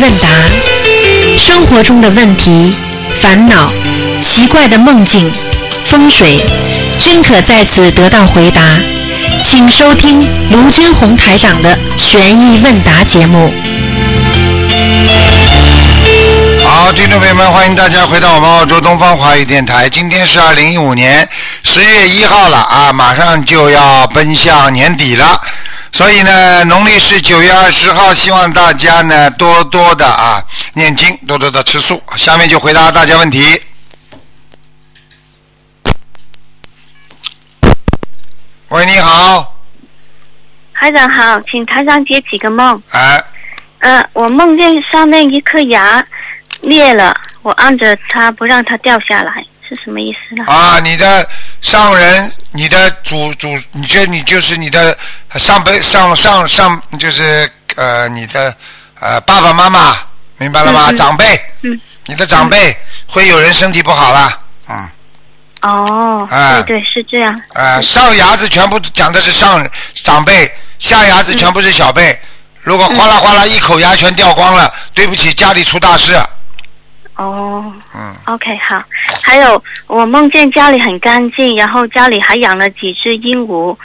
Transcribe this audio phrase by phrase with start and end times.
[0.00, 0.28] 问答，
[1.38, 2.74] 生活中的问题、
[3.20, 3.70] 烦恼、
[4.22, 5.30] 奇怪的梦境、
[5.84, 6.42] 风水，
[6.98, 8.62] 均可在此得到回答。
[9.42, 13.52] 请收听卢军红台长的悬疑问答节目。
[16.64, 19.86] 好，听众朋友们，欢迎大家回到我们澳洲东方华语电台。
[19.86, 21.28] 今天是二零一五年
[21.62, 25.38] 十月一号了啊，马上就要奔向年底了，
[26.00, 32.02] 所以呢，农历是九月二十号，希望大家呢多多的啊念经，多多的吃素。
[32.16, 33.60] 下面就回答大家问题。
[38.68, 39.54] 喂，你好，
[40.72, 42.82] 台长好，请台长解几个梦。
[42.92, 43.22] 哎，
[43.80, 46.02] 呃，我梦见上面一颗牙
[46.62, 50.44] 裂了，我按着它不让它掉下来，是什么意思呢？
[50.46, 51.28] 啊，你的
[51.62, 54.96] 上人，你的主主，你这你就是你的
[55.36, 58.52] 上辈上上上，就是呃你的
[58.98, 59.96] 呃爸爸妈妈，
[60.38, 60.86] 明白了吗？
[60.88, 62.76] 嗯嗯长辈，嗯，你的长辈、
[63.06, 64.88] 会有人身体不好了，嗯，
[65.62, 67.42] 哦，哎对对，是这样。
[67.54, 72.18] 呃，上牙子全部讲的是上长辈，下牙子全部是小辈。
[72.62, 76.20] 如果哗啦哗啦一口牙全掉光了，对不起，家里出大事。
[77.20, 78.82] 哦嗯，，OK，好。
[79.22, 83.76] 还有，我梦见家里很干净，然后家里还养了几只鹦鹉，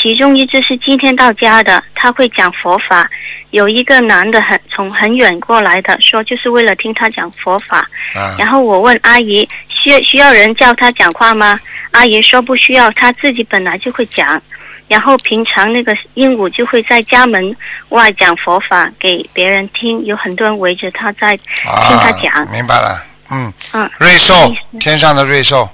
[0.00, 3.10] 其中一只是今天到家的，他会讲佛法。
[3.50, 7.78] 有一个男的很从很远过来的，说就是为了听他讲佛法。
[8.14, 11.58] 啊，然后我问阿姨，需要需要人叫他讲话吗？
[11.90, 14.40] 阿姨说不需要，他自己本来就会讲。
[14.88, 17.56] 然后平常那个鹦鹉就会在家门
[17.88, 22.32] 外讲佛法给别人听，有很多人围着他在听他讲。
[22.32, 25.68] 啊，明白了，嗯，嗯，瑞兽，天上的瑞兽。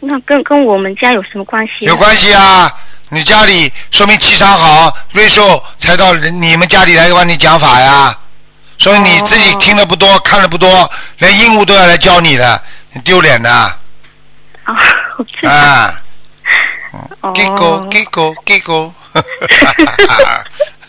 [0.00, 1.84] 那跟跟我们家有什么关系？
[1.86, 2.72] 有关系啊！
[3.10, 8.18] 你家里说明气场好，瑞兽才到你们家里来帮你讲法呀。
[8.78, 12.60] 所以你自己哦听的不多，看的不多，连鹦鹉都要来教你的，
[12.92, 13.50] 你丢脸的
[14.64, 14.74] 哦，
[15.18, 15.52] 我知道。
[15.52, 15.94] 啊！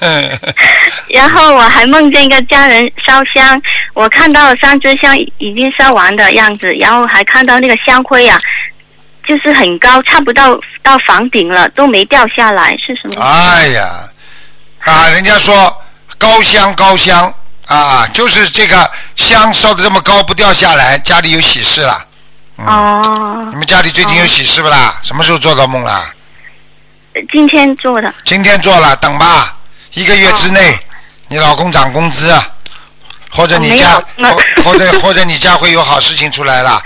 [1.09, 3.61] 然后我还梦见一个家人烧香，
[3.93, 8.37] 我看到三支香已经烧完的样子，然后还看到那个香灰啊，
[9.25, 13.21] 就是很高，差不到到房顶了，都没掉下来，是什么？
[13.21, 14.09] 哎呀，
[14.79, 15.81] 啊，人家说
[16.17, 17.33] 高香高香
[17.67, 22.07] 啊，就是这个香烧的这么高不掉下来，家里有喜事了。
[22.65, 24.97] 嗯，哦你，们家里最近有喜事不啦？
[25.01, 26.13] 什么时候做到梦啦？
[27.31, 28.13] 今天做的。
[28.23, 29.57] 今天做了，等吧，
[29.93, 30.77] 一个月之内，
[31.27, 32.47] 你老公涨工资啊，
[33.31, 36.81] 或者你家，哦 或或者或者你家会有好事情出来了，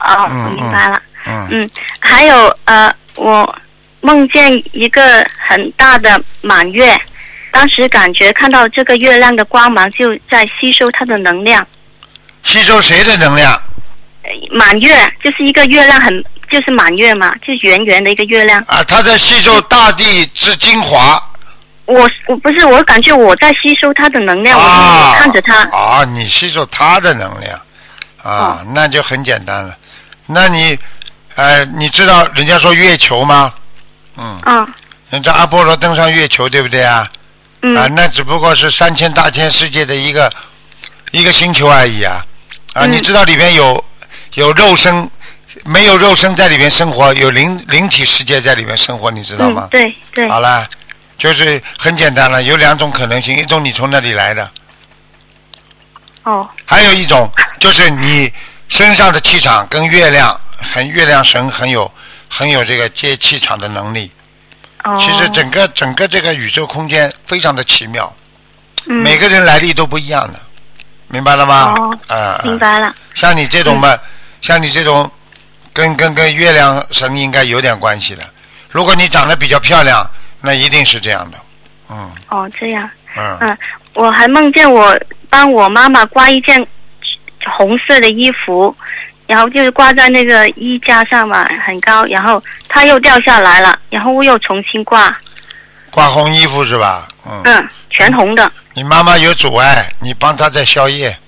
[0.00, 1.02] 哦，嗯明白了。
[1.26, 3.56] 嗯，嗯，还有呃，我
[4.00, 6.98] 梦见一个很大的满月，
[7.52, 11.66] 当时感觉看到这个月亮的光芒就在吸收它的能量。
[12.42, 13.60] 吸收谁的能量？
[14.28, 18.60] 呃满月就是一个月亮很，就是满月嘛，就圆圆的一个月亮。
[18.66, 21.22] 啊，它在吸收大地之精华
[21.86, 25.62] 我我不是，我感觉我在吸收它的能量，啊我看着它。
[25.70, 27.58] 啊，你吸收它的能量
[28.22, 29.74] 哦啊，那就很简单了。
[30.26, 30.78] 那你，
[31.36, 33.54] 呃，你知道人家说月球吗？
[34.18, 34.68] 嗯，嗯
[35.08, 37.08] 人家阿波罗登上月球，对不对啊？
[37.62, 40.30] 嗯啊，那只不过是三千大千世界的一个
[41.12, 42.20] 一个星球而已啊！
[42.74, 43.82] 啊，嗯你知道里边有
[44.38, 45.10] 有肉身，
[45.64, 49.68] 没有肉身在里面生活，有灵灵体世界在里面生活，你知道吗嗯，？
[49.72, 50.28] 对对。
[50.28, 50.64] 好了，
[51.18, 54.48] 就是很简单了，有两种可能性，一种你从那里来的，
[56.22, 57.28] 哦还有一种
[57.58, 58.32] 就是你
[58.68, 61.90] 身上的气场跟月亮很月亮神很有
[62.28, 64.08] 很有这个接气场的能力。
[64.84, 64.96] 哦。
[65.00, 68.14] 其实整个整个这个宇宙空间非常的奇妙。
[68.86, 70.40] 嗯每个人来历都不一样的，
[71.08, 71.74] 明白了吗？
[71.76, 72.94] 哦啊、明白了。
[73.14, 73.98] 像你这种嘛，
[74.40, 75.10] 像你这种，
[75.72, 78.22] 跟跟跟月亮神应该有点关系的。
[78.70, 80.08] 如果你长得比较漂亮，
[80.40, 81.38] 那一定是这样的。
[81.90, 82.88] 嗯哦，这样。
[83.16, 83.58] 嗯，嗯，
[83.94, 84.98] 我还梦见我
[85.30, 86.66] 帮我妈妈挂一件
[87.56, 88.74] 红色的衣服，
[89.26, 95.16] 然后就是挂在那个衣架上嘛，很高，然后它又掉下来了，然后我又重新挂，
[95.90, 97.08] 挂红衣服是吧？
[97.26, 97.40] 嗯。
[97.44, 98.52] 嗯，全红的。
[98.74, 101.18] 你妈妈有阻碍，你帮她在宵夜。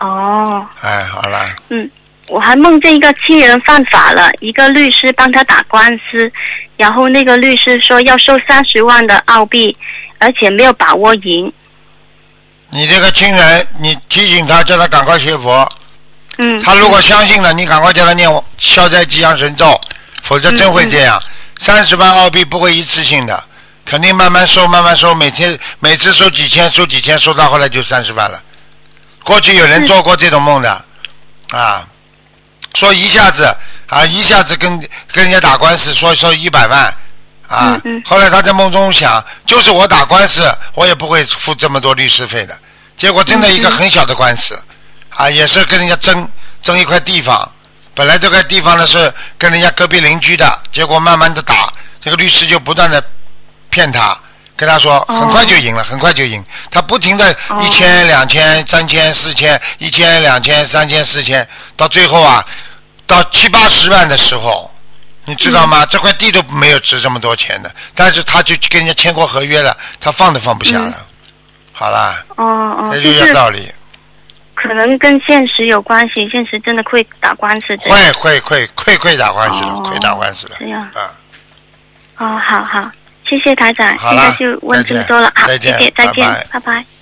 [0.00, 1.88] 哦，哎，好了，嗯，
[2.28, 6.30] 我还梦见一个亲人犯法了，一个律师帮他打官司，
[6.76, 9.76] 然后那个律师说要收三十万的澳币，
[10.18, 11.52] 而且没有把握赢。
[12.70, 15.66] 你这个亲人，你提醒他，叫他赶快学佛。
[16.36, 19.80] 嗯，他如果相信了，你赶快叫他念消灾吉祥神咒，
[20.22, 21.20] 否则真会这样。
[21.58, 23.42] 三十万澳币不会一次性的，
[23.86, 28.40] 肯定慢慢收，慢慢收，每天每次收几千，收几千，收到后来就三十万了。
[29.24, 30.84] 过去有人做过这种梦的，
[31.52, 31.87] 啊，
[32.78, 33.44] 说一下子
[33.88, 34.78] 啊，一下子跟
[35.12, 36.94] 跟人家打官司，说说一百万，
[37.48, 42.56] 啊后来他在梦中想，就是我打官司，我也不会付这么多律师费的。
[42.96, 44.56] 结果真的一个很小的官司，
[45.10, 46.28] 啊，也是跟人家争
[46.62, 47.50] 争一块地方，
[47.94, 53.02] 本来这块地方呢是跟人家隔壁邻居的，结果慢慢的打，这个律师就不断的
[53.70, 54.16] 骗他，
[54.54, 55.18] 跟他说哦。
[55.18, 57.60] 很快就赢了，很快就赢，他不停的哦。
[57.60, 61.46] 一千、两千、三千、四千，一千、两千、三千、四千，
[61.76, 62.44] 到最后啊，
[63.08, 64.70] 到七八十万的时候。
[65.24, 65.84] 你知道嗯吗？
[65.84, 71.04] 这块地都没有值这么多钱的，但是他就跟人家签过合约了，他放都放不下了。
[71.70, 73.70] 好啦，哦哦，这就是就这道理。
[74.54, 77.76] 可能跟现实有关系，现实真的会打官司。
[77.76, 80.56] 会会会会会打官司的，哦会打官司的。
[80.60, 81.12] 这样啊，
[82.16, 82.90] 哦，好好，
[83.28, 86.97] 谢谢台长，现在就问这么多了，好，再见谢谢，再见拜拜，拜拜。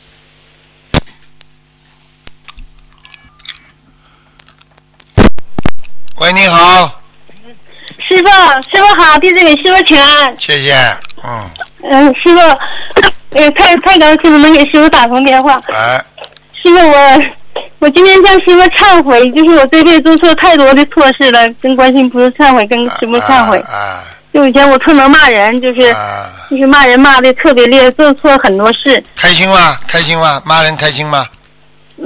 [6.19, 6.91] 喂，你好，
[8.09, 8.29] 师傅，
[8.71, 10.35] 师傅好，弟子给师傅请安。
[10.39, 10.75] 谢谢。
[11.23, 11.51] 嗯，
[11.91, 12.41] 嗯，师傅，
[13.39, 15.61] 呃，太太高兴了，能给师傅打通电话。
[15.75, 16.03] 哎，
[16.55, 17.23] 师傅，我
[17.81, 23.59] 我今天向师傅忏悔，就是我这辈子做错太多的错事了，跟观世音菩萨忏悔，跟师傅忏悔。
[23.61, 24.03] 啊
[24.33, 29.79] 就以前我特能骂人，就是啊，就是骂人骂的特别烈，做错很多事，开心吗？
[29.87, 30.43] 开心吗？
[30.45, 31.25] 骂人开心吗？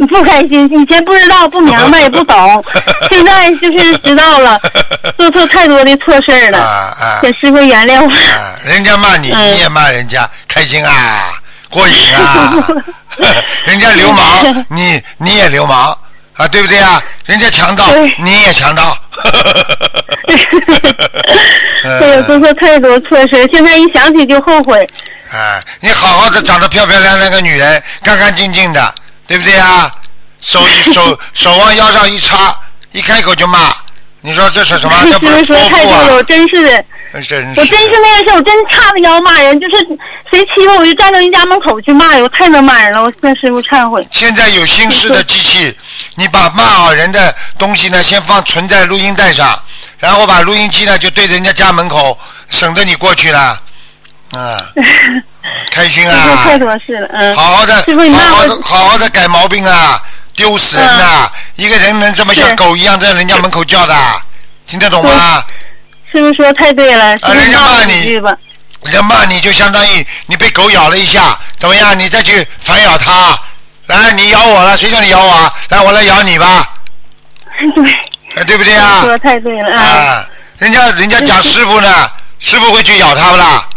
[0.08, 0.64] 不开心。
[0.72, 2.64] 以前不知道、不明白、 也不懂，
[3.10, 4.60] 现在就是知道了，
[5.18, 8.08] 做错太多的错事了，啊请师傅原谅我。
[8.08, 8.54] 啊！
[8.64, 11.32] 人家骂你，嗯你也骂人家，开心啊，
[11.68, 12.66] 过瘾啊！
[13.64, 15.96] 人家流氓，你你也流氓
[16.36, 17.02] 啊，对不对啊？
[17.26, 17.84] 人家强盗，
[18.18, 18.96] 你也强盗。
[21.84, 24.86] 哎呦，做错太多错事，现在一想起就后悔。
[25.32, 28.94] 哎，你好好的长得漂漂亮亮个女人，干干净净的，
[29.30, 29.88] 对不对啊？
[30.40, 30.60] 手
[30.92, 32.52] 手手往腰上一插，
[32.90, 33.72] 一开口就骂，
[34.22, 34.96] 你说这是什么？
[35.08, 36.24] 这不是说太对了？
[36.24, 36.84] 真是的，
[37.22, 39.76] 真我真是那个事，我真叉着腰骂人，就是
[40.32, 44.04] 谁欺负我就站到人家门口去骂人，我太能骂人了，我向师傅忏悔。
[44.10, 45.78] 现在有新式的机器，
[46.16, 49.56] 你把骂好人的东西呢，先放存在录音带上，
[49.98, 52.18] 然后把录音机呢就对着人家家门口，
[52.48, 53.62] 省得你过去了，
[54.32, 54.58] 啊，
[55.70, 56.58] 开心做错太啊！
[56.58, 57.36] 多事了，嗯。
[57.36, 60.02] 好好的，好好的，好好的改毛病啊！
[60.36, 63.94] 丢死人呐、一个人能这么像狗一样在人家门口叫的，
[64.66, 65.44] 听得懂吗？
[66.10, 68.20] 师傅说太对了，人家骂你。
[68.82, 71.98] 人家骂你就相当于你被狗咬了一下，怎么样？
[71.98, 73.38] 你再去反咬它，
[73.86, 75.52] 来，你咬我了，谁叫你咬我啊？
[75.68, 76.72] 来，我来咬你吧，
[77.76, 77.94] 对，
[78.36, 79.02] 呃对不对啊？
[79.02, 79.82] 说太对了，啊。
[79.82, 80.26] 啊，
[80.56, 82.10] 人家人家讲师傅呢，
[82.40, 83.68] 师傅会去咬他们啦？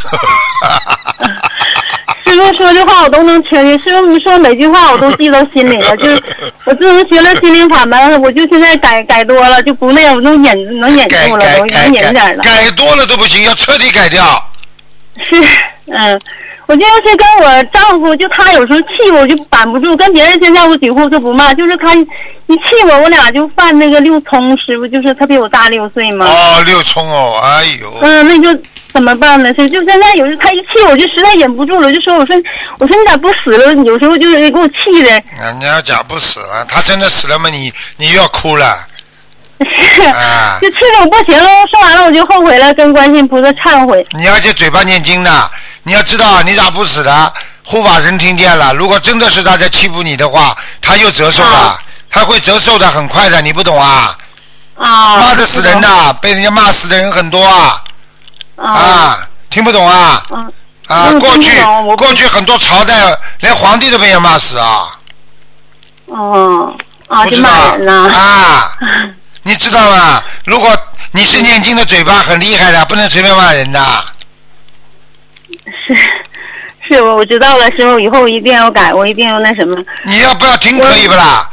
[2.26, 5.96] 师傅说的话我都能听见，师傅你说每句话我都记到心里了。
[5.96, 6.20] 就是
[6.64, 12.42] 我自从学了心灵法门，我就现在改改多了，就不那样，我能忍能忍住了，能忍点了。
[12.42, 14.22] 改多了都不行，要彻底改掉。
[15.18, 15.40] 是，
[15.86, 16.20] 嗯，
[16.66, 22.04] 我就是跟我丈夫，就他有时候气我，我就板不住，跟别人先在我几乎都不骂，就是他一
[22.56, 24.56] 气我，我俩就犯那个六冲。
[24.56, 28.62] 师傅就是他比我大六岁嘛，哦，六冲哦，哎呦，嗯，那就
[28.92, 29.52] 怎么办呢？
[29.54, 32.34] 是就现在有时他一气我，就实在忍不住了，我就说我说
[32.78, 33.74] 我说你咋不死了？
[33.84, 37.50] 有时候就是给我气的，人家讲不死了，他真的死了吗？
[37.50, 38.66] 你你又要哭了
[40.12, 40.58] 啊！
[40.60, 41.48] 就气得我不行了。
[41.70, 44.04] 说完了我就后悔了，跟观世音菩萨忏悔。
[44.12, 45.30] 你要去嘴巴念经的，
[45.84, 47.32] 你要知道你咋不死的？
[47.66, 51.78] 护法神听见了，如果真的是他在欺负你的话，他又折寿了啊，
[52.10, 54.16] 他会折寿的，很快的，你不懂啊？
[54.76, 57.82] 啊，骂的死人的，被人家骂死的人很多啊
[58.56, 59.28] 啊啊！
[59.48, 60.22] 听不懂啊？
[60.88, 61.62] 啊过去
[61.96, 62.94] 过去很多朝代
[63.40, 64.98] 连皇帝都被人骂死啊，
[66.08, 66.74] 哦
[67.08, 68.10] 啊，就骂人呐。
[68.12, 68.72] 啊？
[69.42, 70.22] 你知道吗？
[70.44, 70.70] 如果
[71.12, 74.04] 你是念经的嘴巴很厉害的，不能随便骂人的。
[75.86, 75.94] 是
[76.88, 79.76] 是，我我知道了，师傅，以后我一定要改，我一定要那什么。
[80.04, 81.48] 你要不要听可以不啦？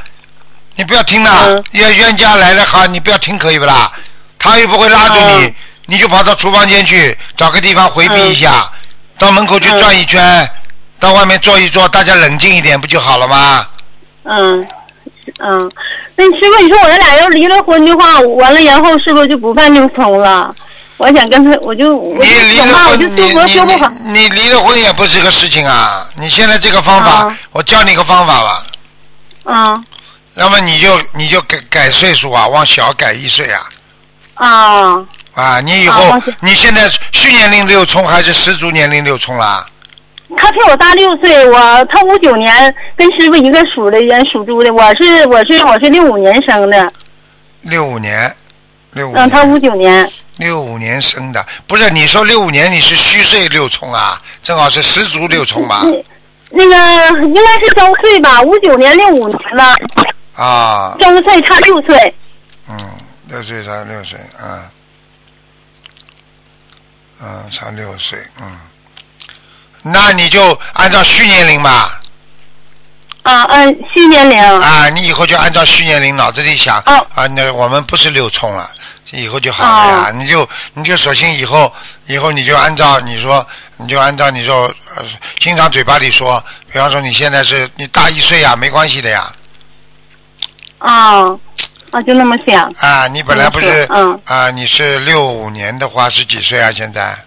[0.76, 3.92] 你不要听了嗯，冤冤家来了好，你不要听可以不啦？
[4.40, 5.56] 他又不会拉住你嗯，
[5.88, 8.72] 你就跑到厨房间去找个地方回避一下，
[9.20, 10.50] 到门口去嗯转一圈，
[11.00, 13.68] 到外面坐一坐，大家冷静一点不就好了吗？
[14.24, 14.68] 嗯
[15.40, 15.72] 嗯，
[16.16, 20.54] 那师傅，你说我这俩要离了婚的话，完了然后是不是就不犯六冲了？
[21.02, 23.92] 我想跟他，我就我你离了就想骂，我就婚，修佛你修不好。
[24.06, 26.08] 你离了婚也不是个事情啊！
[26.16, 28.66] 你现在这个方法啊，我教你个方法吧，
[29.52, 29.84] 啊。
[30.36, 33.66] 那么你就你就改改岁数啊，往小改一岁啊，
[34.36, 35.06] 啊。
[35.34, 36.04] 啊，你以后
[36.42, 36.82] 你现在
[37.12, 39.66] 虚年龄六冲还是十足年龄六冲啦？
[40.38, 46.94] 他比我大六岁，我他五九年，跟师傅一个属的人属猪的，我是我是我是六五年生的，
[47.64, 48.34] 六五年，
[48.94, 50.10] 六五嗯，他，五九年，
[50.42, 54.20] 六五年生的，不是你说六五年你是虚岁六冲啊？
[54.42, 55.84] 正好是十足六冲吧？
[56.50, 59.76] 那个应该是周岁吧，五九年六五年了，
[60.34, 62.16] 啊，周岁差六岁，
[62.68, 62.76] 嗯，
[63.28, 64.66] 六岁差六岁，啊，
[67.22, 68.60] 嗯，差六岁，嗯，
[69.84, 72.02] 那你就按照虚年龄吧，
[73.22, 77.06] 啊，按虚年龄，啊，你以后就按照虚年龄，脑子里想，哦。
[77.14, 78.68] 啊，那我们不是六冲了，
[79.12, 80.06] 以后就好了呀。
[80.10, 81.72] 哦你就你就索性以后
[82.08, 83.46] 以后你就按照你说，
[83.78, 84.64] 你就按照你说，
[84.98, 85.04] 呃，
[85.40, 89.32] 经常嘴巴里说，比方说你现在是你大一岁呀，没关系的呀。
[90.80, 91.26] 啊
[91.92, 96.72] 啊，就那么想，啊，你本来不是，嗯啊，你是六五年的话是几岁啊？
[96.72, 97.18] 现在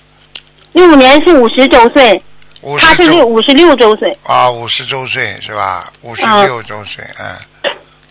[0.73, 2.21] 六五年是五十周岁，
[2.63, 5.93] 五他是六五十六周岁，啊，五十周岁是吧？
[6.01, 7.37] 五十六周岁，嗯，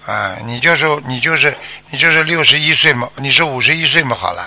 [0.05, 1.55] 啊，你就是你就是
[1.89, 4.45] 你就是六十一岁嘛，你是五十一岁嘛，好了。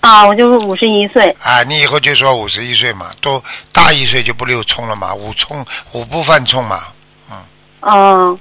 [0.00, 3.42] 啊，我就是五十一岁，啊，你以后就说五十一岁嘛，都
[3.72, 6.80] 大一岁就不六冲了嘛，五冲五不犯冲嘛，
[7.82, 8.36] 嗯，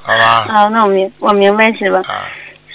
[0.00, 0.46] 好吧？
[0.54, 1.96] 啊，那我明我明白师傅。
[2.10, 2.24] 啊，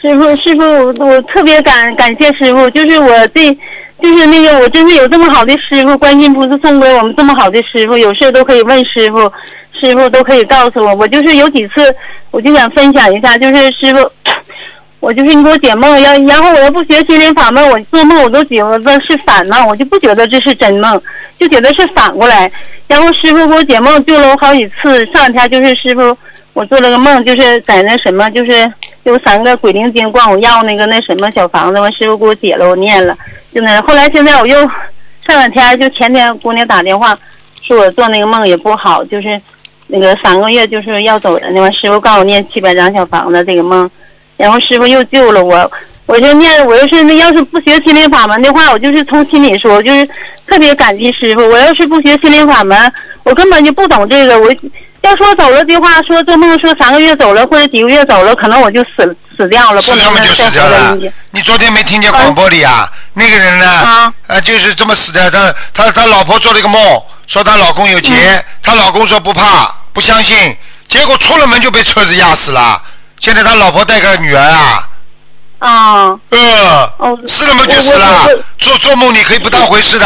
[0.01, 3.57] 师傅，师傅，我我特别感感谢师傅，就是我这，
[4.01, 9.31] 就是那个我真是有这么好的师傅，观世音菩萨送给我们这么好的师傅，有事都可以问师傅，
[9.79, 10.95] 师傅都可以告诉我。
[10.95, 11.95] 我就是有几次，
[12.31, 14.11] 我就想分享一下，就是师傅，
[14.99, 21.01] 我就是你给我解梦，要然后我要不学心灵法门，我做梦我都觉得是反梦，我就不觉得这是真梦，
[21.39, 22.51] 就觉得是反过来。
[22.87, 26.17] 然后师傅给我解梦救了我好几次，上两天就是师傅。
[26.53, 28.69] 我做了个梦，就是在那什么，就是
[29.03, 33.15] 有三个鬼灵精管我要那个那什么小房子，完师傅给我解了，我念了，
[33.53, 33.79] 就那。
[33.83, 34.59] 后来现在我又
[35.25, 37.17] 上两天就前天姑娘打电话
[37.61, 39.39] 说我做那个梦也不好，就是
[39.91, 43.89] 那个三个月就是要走人的，完师傅告诉我念七百张小房子这个梦，
[44.37, 45.69] 然后师傅又救了我。
[46.05, 50.07] 我就念，我要是那要是不学心灵法门的话，我就是从心里说，我就是
[50.47, 51.41] 特别感激师傅。
[51.41, 52.91] 我要是不学心灵法门，
[53.21, 54.39] 我根本就不懂这个。
[54.39, 54.51] 我
[55.01, 60.97] 要说走了的话，说做梦说三个月走了或者几个月走了，可能我就死死掉了，不能是这么就再死掉了。
[61.29, 62.91] 你昨天没听见广播里啊？
[63.13, 63.65] 那个人呢？
[63.67, 65.29] 啊啊，就是这么死的。
[65.29, 66.81] 他他他老婆做了一个梦，
[67.27, 70.55] 说她老公有劫，嗯她老公说不怕，不相信，
[70.87, 72.81] 结果出了门就被车子压死了。
[73.19, 74.89] 现在他老婆带个女儿啊，
[75.59, 78.25] 啊，呃，哦，死了嘛就死了。
[78.57, 80.05] 做做梦你可以不当回事的。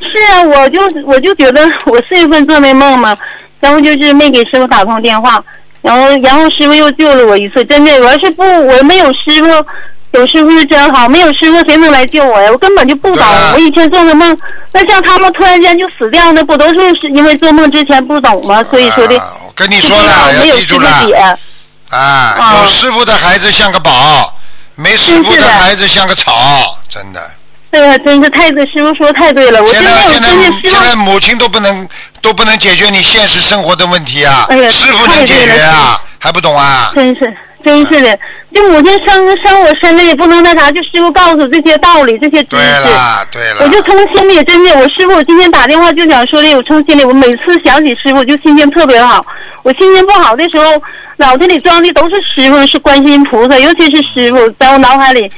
[0.00, 3.14] 是啊，我就我就觉得我四月份做那梦嘛，
[3.60, 5.44] 然后就是没给师傅打通电话，
[5.82, 9.66] 然后然后师傅又救了我一次，真的，我要是不我没有师傅，
[10.12, 12.50] 有师傅是真好，没有师傅谁能来救我呀？
[12.50, 14.36] 我根本就不懂啊，我以前做的梦，
[14.72, 18.62] 那像他们突然间就死掉，那不都是是因为做梦之前不懂吗？
[18.62, 20.88] 所以说的啊，我跟你说了，要记住了。
[21.06, 21.14] 解。
[21.14, 21.38] 啊，
[21.96, 24.34] 啊有师傅的孩子像个宝，
[24.74, 27.30] 没师傅的孩子像个草，真的。
[27.70, 30.28] 哎呀，真是太对，师傅说太对了，我现在现在
[30.62, 30.96] 现在。
[30.96, 31.86] 母亲都不能
[32.22, 36.90] 都不能解决你现实生活的问题啊，师傅能解决啊，还不懂啊？
[36.94, 37.36] 真是，
[37.68, 38.18] 真是的，
[38.54, 42.88] 就母亲生生我身的也不能那啥，就师傅告诉这些道理，这些知对识。
[42.90, 49.24] 了对了，我就从心里真的，我师傅，我今天打电话就想说的，我从心里，我每次想起师傅就心情特别好。
[49.62, 50.64] 我心情不好的时候，
[51.18, 55.30] 脑子里装的都是师傅，是观世音菩萨，尤其是师傅，在我脑海里。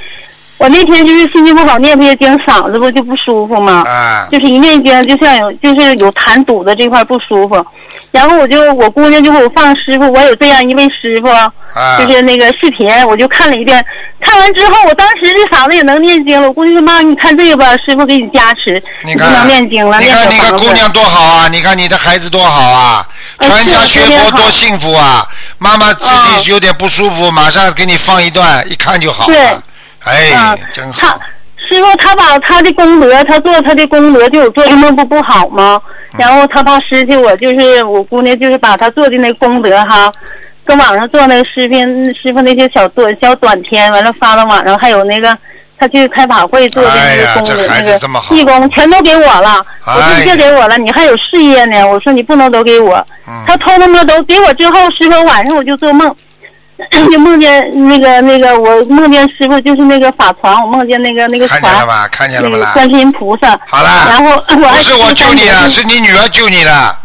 [0.57, 3.83] 我那天就是心情不好，念不些经，嗓子不就不舒服吗？
[3.89, 7.67] 啊，就是一念经，就像有就是有痰堵的这块不舒服，
[8.11, 11.53] 然后我就我姑娘就给我放师傅，我有这样一位师傅，啊
[11.99, 13.85] 就是那个视频，我就看了一遍，
[14.21, 16.49] 看完之后我当时这嗓子也能念经了。
[16.49, 25.27] 我姑娘说妈，你看这个吧，师傅给你加持，你看能念经了，你看姑娘多好啊，你看你的孩子多好啊，哎全家学佛多幸福啊！
[25.59, 29.63] 妈妈自嗯己有点不舒服，马上给你放一段，一看就好对了。
[30.05, 31.19] 哎嗯，真好。
[31.71, 35.81] 师傅他把他的功德，他做他的功德，就我做的梦不不好吗？
[35.85, 40.13] 嗯然后他怕失去我，就是我姑娘，就是把他做的那功德哈，
[40.65, 41.87] 跟网上做那个视频，
[42.21, 45.39] 师傅那些小短小短片，完了发到网上，还有那个
[45.79, 49.65] 他去开法会做的那个功德，这那个义工全都给我了。
[49.87, 52.97] 我说哎你这给我了，你还有事业呢，我说你不能都给我。
[53.29, 56.13] 嗯他偷偷摸都给我之后，师傅晚上我就做梦，
[57.11, 62.09] 就梦见那个那个我梦见师傅就是那个法床，我梦见那个那个船，看见了吧？
[62.11, 62.61] 看见了不啦？
[62.63, 63.59] 那个观世音菩萨。
[63.67, 66.97] 好了然后我是我救你啊，是你女儿救你了。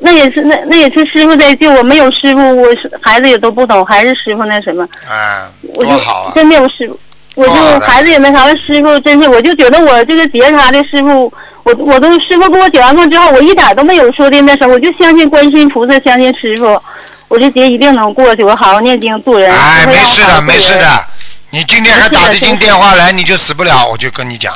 [0.00, 2.68] 那也是那那也是师傅在救我，没有师傅，我
[3.02, 6.32] 孩子也都不懂，还是师傅那什么，啊，多好啊！
[6.36, 6.98] 真没有师傅，
[7.38, 16.82] 我就孩子也没啥，师傅真是，我就觉得我这个结他的师傅，我我都师傅给我解完梦之后，我一点都没有说的那什么，我就相信观世音菩萨，相信师傅，
[17.28, 19.52] 我这劫一定能过去，我好好念经做人。
[19.52, 21.06] 哎，没事的，没事的。
[21.50, 24.52] 你今天还打得进电话来，你就死不了，我就跟你讲。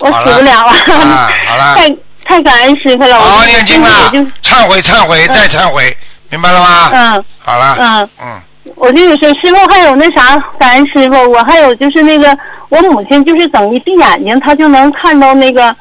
[0.00, 0.72] 我死不了了。
[0.72, 1.90] 啊 好了太
[2.22, 4.12] 太感恩师傅了，好好念经了，
[4.44, 5.96] 忏悔忏悔再忏悔，
[6.28, 6.90] 明白了吗？
[6.92, 8.08] 嗯好了，嗯。
[8.22, 8.42] 嗯，
[8.80, 12.36] 我就有说，师傅还有那啥，感恩师傅，我还有就是那个，
[12.70, 15.74] 我母亲就是等一闭眼睛，她就能看到那个，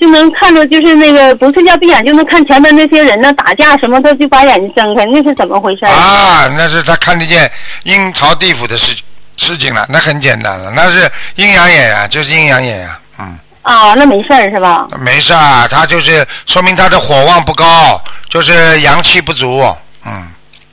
[0.00, 5.86] 就能看到就是那个不睡觉闭眼就能看前面那些人呢打架什么，她就把眼睛睁开，那是怎么回事？
[5.86, 7.50] 啊，那是她看得见
[7.84, 9.00] 阴曹地府的事
[9.36, 13.38] 事情了，那很简单了，那是阴阳眼呀、就是阴阳眼呀、嗯。
[13.62, 14.88] 啊，那没事儿是吧？
[14.98, 19.62] 没事啊，他就是说明他的火旺不高，就是阳气不足。
[20.06, 20.28] 嗯，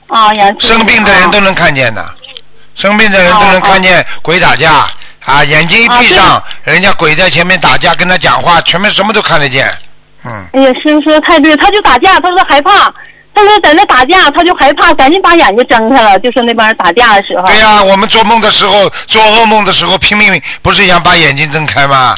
[0.08, 2.14] 啊，杨生病的人都能看见的，
[2.74, 4.88] 生病的人都能看见鬼打架。
[5.26, 9.70] 啊，眼睛一闭上，人家鬼在前面打架，跟他讲话，前面什么都看得见。
[10.24, 12.90] 嗯，哎呀，师傅说的太对，他就打架，他说害怕，
[13.34, 17.46] 他说在那打架，他就害怕，赶紧把眼睛睁开了，就是那帮人打架的时候。
[17.46, 22.16] 对呀、我们做梦的时候，做噩梦的时候，拼命不是想把眼睛睁开吗？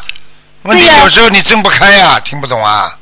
[0.62, 2.97] 问题有时候你睁不开呀、听不懂啊。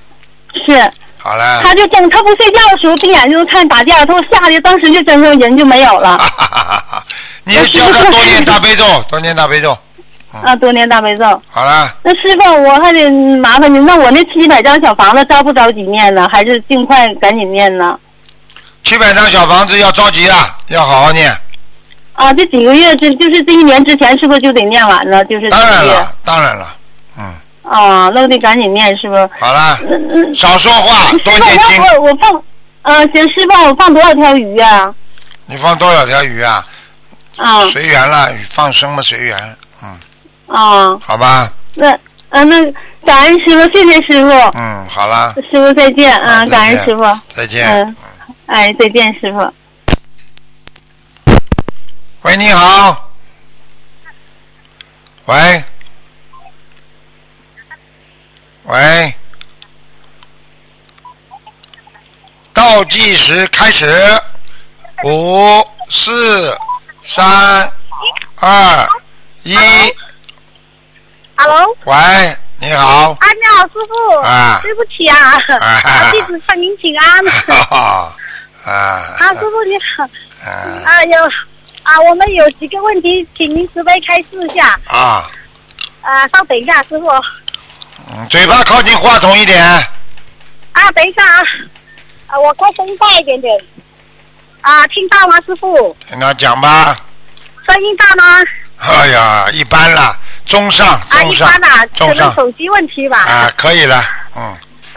[0.64, 0.90] 是，
[1.28, 6.16] 好了，他就睁，他不睡觉的时候闭眼就能看打架，他说吓得当时就睁开，人就没有了。
[6.16, 7.04] 哈哈哈哈
[7.44, 9.76] 你要教他多念大悲咒，多念大悲咒。
[10.42, 11.25] 啊，多念大悲咒。
[11.50, 16.26] 好了，那师傅，我还得麻烦您，那我那七百张小房子着不着急念呢？
[16.32, 17.99] 还是尽快赶紧念呢？
[18.82, 21.30] 七百张小房子要着急啊，要好好念。
[22.14, 25.23] 啊，这几个月这就是这一年之前，是不是就得念完呢？
[25.26, 25.85] 就是当然。
[25.85, 26.75] 了，当然了，
[27.18, 27.35] 嗯，
[27.68, 29.30] 啊，那我得赶紧念，是不是？
[29.38, 30.34] 好了，嗯嗯。
[30.34, 31.82] 少说话，多念经。
[31.82, 32.42] 我我我放，
[32.82, 34.94] 呃，行，师傅，我放多少条鱼啊？
[35.46, 36.66] 你放多少条鱼啊？
[37.37, 39.96] 啊随缘了，放生嘛随缘，嗯，
[40.48, 41.88] 啊，好吧，那
[42.30, 42.72] 啊那
[43.04, 47.69] 感恩师傅，谢谢师傅，嗯，好了，师傅再见啊，感恩师傅，再见。
[47.69, 47.97] 嗯，
[48.47, 49.52] 哎，再见，师傅。
[52.23, 53.10] 喂，你好。
[55.26, 55.62] 喂。
[58.69, 59.15] 喂。
[62.52, 63.91] 倒计时开始，
[65.04, 66.54] 五、四、
[67.02, 67.25] 三、
[68.37, 68.89] 二、
[69.43, 69.57] 一。
[71.39, 71.95] Hello，喂，
[72.59, 73.13] 你好。
[73.13, 74.17] 啊，你好，师傅。
[74.19, 75.17] 啊对不起啊，
[75.61, 77.26] 啊 啊，弟子向您请安。
[77.71, 78.13] 啊。
[78.67, 80.04] 啊，师傅你好。
[80.45, 80.52] 啊
[80.85, 81.25] 啊，有
[81.85, 84.78] 啊，我们有几个问题，请您慈悲开示一下。
[84.89, 85.25] 啊，
[86.02, 87.09] 啊，稍等一下，师傅。
[88.10, 89.62] 嗯，嘴巴靠近话筒一点。
[90.73, 91.42] 啊，等一下啊。
[92.28, 93.58] 啊，我开声音大一点点。
[94.60, 95.97] 啊，听到吗，师傅？
[96.08, 96.97] 听他讲吧。
[97.66, 98.25] 声音大吗？
[98.78, 100.16] 哎呀，一般啦，
[100.47, 103.18] 中上，啊，一中上，般的，可能中上手机问题吧。
[103.18, 104.02] 啊，可以了，
[104.36, 104.42] 嗯，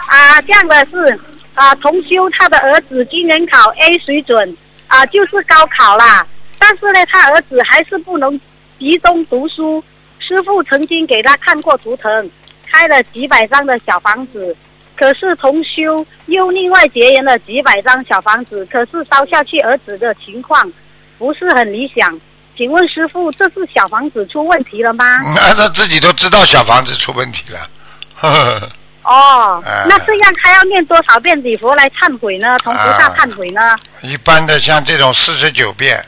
[0.08, 1.20] 啊，这样的是
[1.56, 4.56] 啊，同修他的儿子今年考 A 水准
[4.88, 6.26] 啊，就是高考啦。
[6.60, 8.40] 但是呢，他儿子还是不能
[8.80, 9.84] 集中读书。
[10.20, 12.32] 师傅曾经给他看过图腾，
[12.72, 14.56] 开了几百张的小房子，
[14.96, 20.72] 可是同修又另外结缘了几百张小房子，可是烧下去儿子的情况
[21.18, 22.20] 不是很理想。
[22.58, 25.04] 请问师傅，这是小房子出问题了吗？
[25.36, 27.60] 那他自己都知道小房子出问题了，
[28.16, 28.70] 呵呵
[29.04, 32.58] 哦哎， 那这样他要念多少遍礼佛来忏悔呢？
[32.62, 33.76] 从菩萨忏悔呢？
[34.04, 36.04] 一般的像这种四十九遍，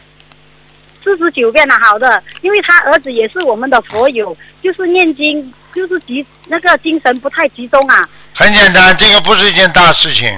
[1.03, 8.07] 四十九遍了，好的，因为他儿子也是我们的佛友，就是念经，就是集那个精神不太集中啊。
[8.33, 10.33] 很简单，这个不是一件大事情。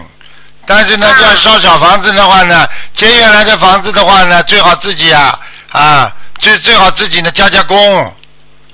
[0.66, 5.40] 但是呢，啊要烧小房子的话呢，结缘来的房子的话呢，最好自己啊
[5.72, 7.78] 啊，最最好自己呢加加工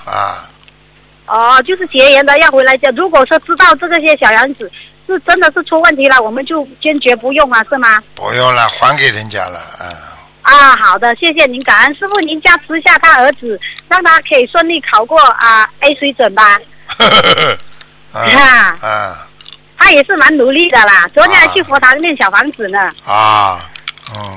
[0.05, 0.49] 啊，
[1.25, 2.89] 哦，就是结缘的要回来讲。
[2.95, 4.71] 如果说知道这个些小杨子
[5.05, 8.01] 是真的是出问题了，我们就坚决不用啊，是吗？
[8.15, 9.91] 不用了，还给人家了啊。
[10.41, 16.59] 啊，好的，谢谢您，感恩师傅，您加持一下他儿子，让他可以顺利考过啊 A 水准吧。
[18.11, 19.27] 啊啊啊
[19.77, 22.79] 他也是蛮努力的啦，昨天还去佛堂念小房子呢。
[23.05, 23.59] 啊，
[24.15, 24.33] 嗯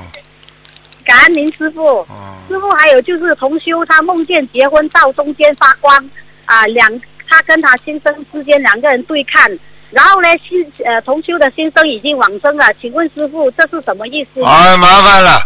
[1.05, 2.05] 感恩您师傅。
[2.09, 6.09] 嗯师傅还有就是同修，他梦见结婚照中间发光
[6.45, 9.51] 啊，两他跟他先生之间两个人对看，
[9.89, 14.43] 然后呢，新呃同修的先生已经往生了，请问师傅这是什么意思？
[14.43, 15.41] 啊，麻烦了，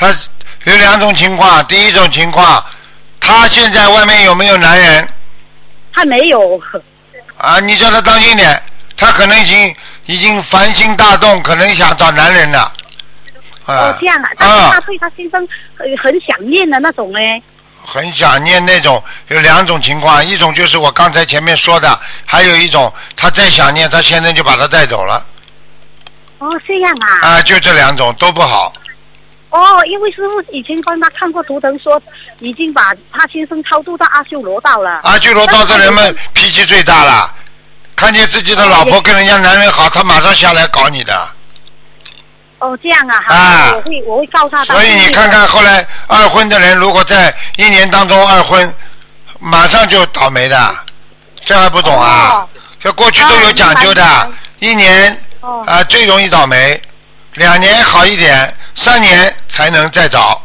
[0.00, 0.08] 他
[0.64, 2.64] 有两种情况，第一种情况，
[3.20, 5.06] 他现在外面有没有男人
[5.92, 6.58] 他没有
[7.36, 7.60] 啊？
[7.60, 8.62] 你叫他当心点，
[8.96, 12.60] 他可能已经已经烦心大动，可能想找男人了。
[13.66, 17.18] 啊哦这样啊，但是他对他先生很很想念的那种呢。
[17.84, 25.26] 很想念那种有两种情况，一种就是我刚才前面说的，还有一种他再想念，他先生就把他带走了
[26.38, 27.28] 哦，这样啊。
[27.28, 28.72] 啊，就这两种都不好。
[29.50, 32.00] 哦，因为师傅以前帮他看过图腾，说
[32.38, 35.00] 已经把他先生超度到阿修罗道了。
[35.02, 37.34] 阿修罗道的人们脾气最大了，
[37.96, 41.28] 看见自己的老婆跟人家男人好，他马上下来搞你的。
[42.60, 44.64] 哦，这样啊，好，啊我会我会告他。
[44.64, 48.74] 所以你看看后来二婚的人，如果在一年当中二婚，
[49.38, 50.76] 马上就倒霉的，
[51.40, 52.48] 这还不懂啊哦？
[52.78, 56.80] 这过去都有讲究的一年哦啊最容易倒霉，
[57.34, 59.29] 两年好一点，三年
[59.60, 60.40] 才能再找。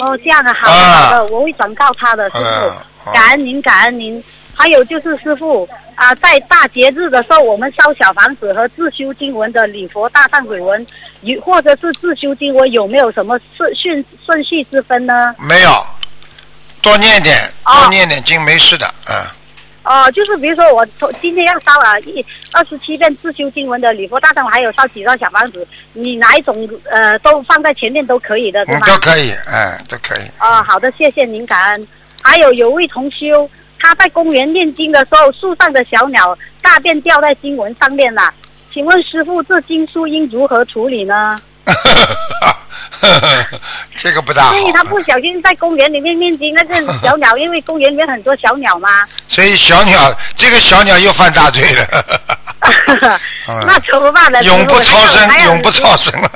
[0.00, 4.22] 哦，这样的，好的啊好的，我会转告他的师嗯傅，感恩您，感恩您。
[4.54, 10.84] 还有就是师傅啊，在大节日的时候，我们烧小房子和自修经文的礼佛大忏悔文，
[11.20, 15.34] 与或者是自修经文，有没有什么顺顺顺序之分呢？
[15.38, 15.86] 没有，
[16.80, 19.14] 多念点，哦多念点经没事的，嗯。
[19.88, 22.22] 哦，就是比如说我从今天要烧了一
[22.52, 28.86] 二十七遍自修经文的礼佛大忏悔，还有烧几张小房子，你哪一种呃都放在前面都可以的，是嗯，吗？
[28.86, 30.20] 都可以，嗯，都可以。
[30.40, 31.88] 哦，好的，谢谢您，感恩。
[32.22, 33.48] 还有有位同修，
[33.78, 38.34] 他在公园念经的时候，树上的小鸟大便掉在经文上面了。
[38.74, 41.38] 请问师傅，这经书应如何处理呢？
[43.96, 44.68] 这个不大好所。
[44.68, 48.88] 以他不小心在公园里面念经，那个小鸟，因为公园里面很多小鸟嘛，
[49.28, 51.86] 所以小鸟，这个小鸟又犯大罪了。
[52.60, 53.18] 嗯
[53.66, 54.42] 那怎么办呢？
[54.42, 56.30] 永不超生，永不超生了。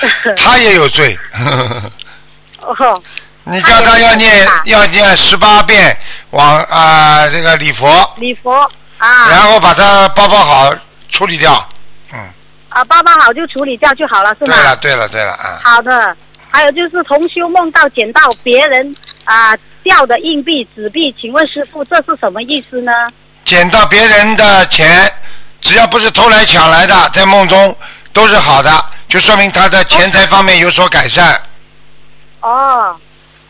[0.36, 1.18] 他也有罪。
[2.60, 3.02] 哦，
[3.44, 5.96] 你叫他要念要念十八遍
[6.30, 8.52] 往啊、这个礼佛，礼佛
[8.98, 10.74] 啊然后把它包包好
[11.08, 11.66] 处理掉。
[12.76, 14.54] 嗯，啊，包包好就处理掉就好了，是吗？
[14.54, 16.14] 对了对了对了啊，好的，
[16.50, 22.92] 还有就是同修梦到捡到别人啊、掉的硬币、纸币，请问师傅这是什么意思呢？
[23.44, 25.10] 捡到别人的钱，
[25.60, 27.76] 只要不是偷来抢来的，在梦中
[28.12, 28.70] 都是好的，
[29.08, 31.40] 就说明他的钱财方面有所改善。
[32.40, 32.94] 哦，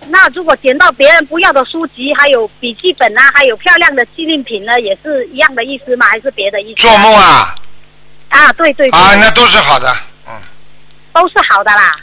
[0.08, 6.06] 那如果捡到别人不要的书籍，还有笔记本啊，还有漂亮的纪念品呢，也是一样的意思吗？
[6.06, 6.82] 还是别的意思？
[6.82, 7.54] 做梦啊
[8.36, 9.90] 啊，对对对，啊，那都是好的。
[10.28, 10.34] 嗯，
[11.12, 11.96] 都是好的啦。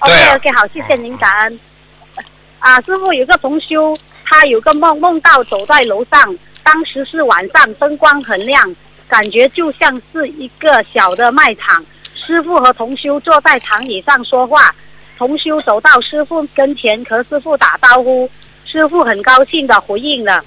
[0.00, 1.60] 对 OK 啊 OK，好，谢谢您，感恩。
[2.60, 8.74] 啊，师傅有个同修，他有个梦，梦到走在楼上，当时是晚上，灯光很亮，
[9.06, 11.84] 感觉就像是一个小的卖场。
[12.14, 14.74] 师傅和同修坐在长椅上说话，
[15.16, 18.30] 同修走到师傅跟前和师傅打招呼，
[18.64, 20.42] 师傅很高兴的回应了。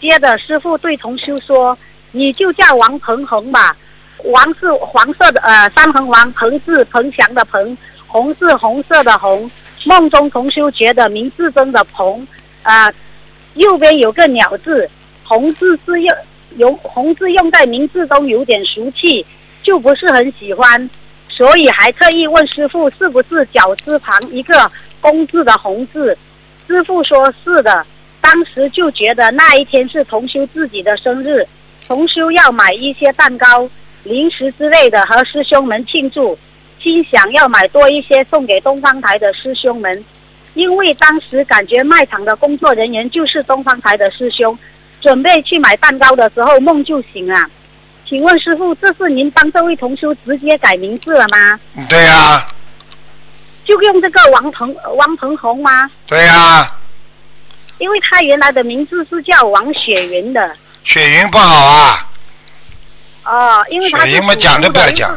[0.00, 1.76] 接着师傅对同修说
[2.12, 3.76] ：“你就叫王鹏鹏吧。”
[4.24, 7.76] 王是黄色的，呃，三横王，鹏是鹏翔的鹏，
[8.06, 9.50] 红是红色的红。
[9.84, 12.26] 梦中同修觉得名字中的鹏，
[12.62, 12.92] 啊、
[13.54, 14.90] 右边有个鸟字，
[15.22, 16.16] 红字是用
[16.56, 19.24] 用红字用在名字中有点俗气，
[19.62, 20.90] 就不是很喜欢，
[21.28, 24.68] 所以还特意问师傅是不是脚字旁一个
[25.00, 26.18] 公字的红字。
[26.66, 27.86] 师傅说是的，
[28.20, 31.46] 当时就觉得那一天是同修自己的生日，
[31.86, 33.70] 同修要买一些蛋糕、
[34.08, 36.36] 零食之类的和师兄们庆祝，
[36.82, 40.04] 心想要买多一些送给东方台的师兄们，
[40.54, 44.58] 因为当时感觉卖场的工作人员就是东方台的师兄，
[45.00, 47.48] 准备去买蛋糕的时候梦就醒了。
[48.08, 51.60] 请问师傅，这是您帮这位同修直接改名字了吗？
[51.90, 52.46] 对呀、
[53.66, 55.90] 就用这个王鹏王鹏红吗？
[56.06, 56.66] 对呀、
[57.76, 60.56] 因为他原来的名字是叫王雪云的。
[60.84, 62.08] 雪云不好啊，
[63.28, 65.14] 哦，因为他是雪云嘛讲都不要讲，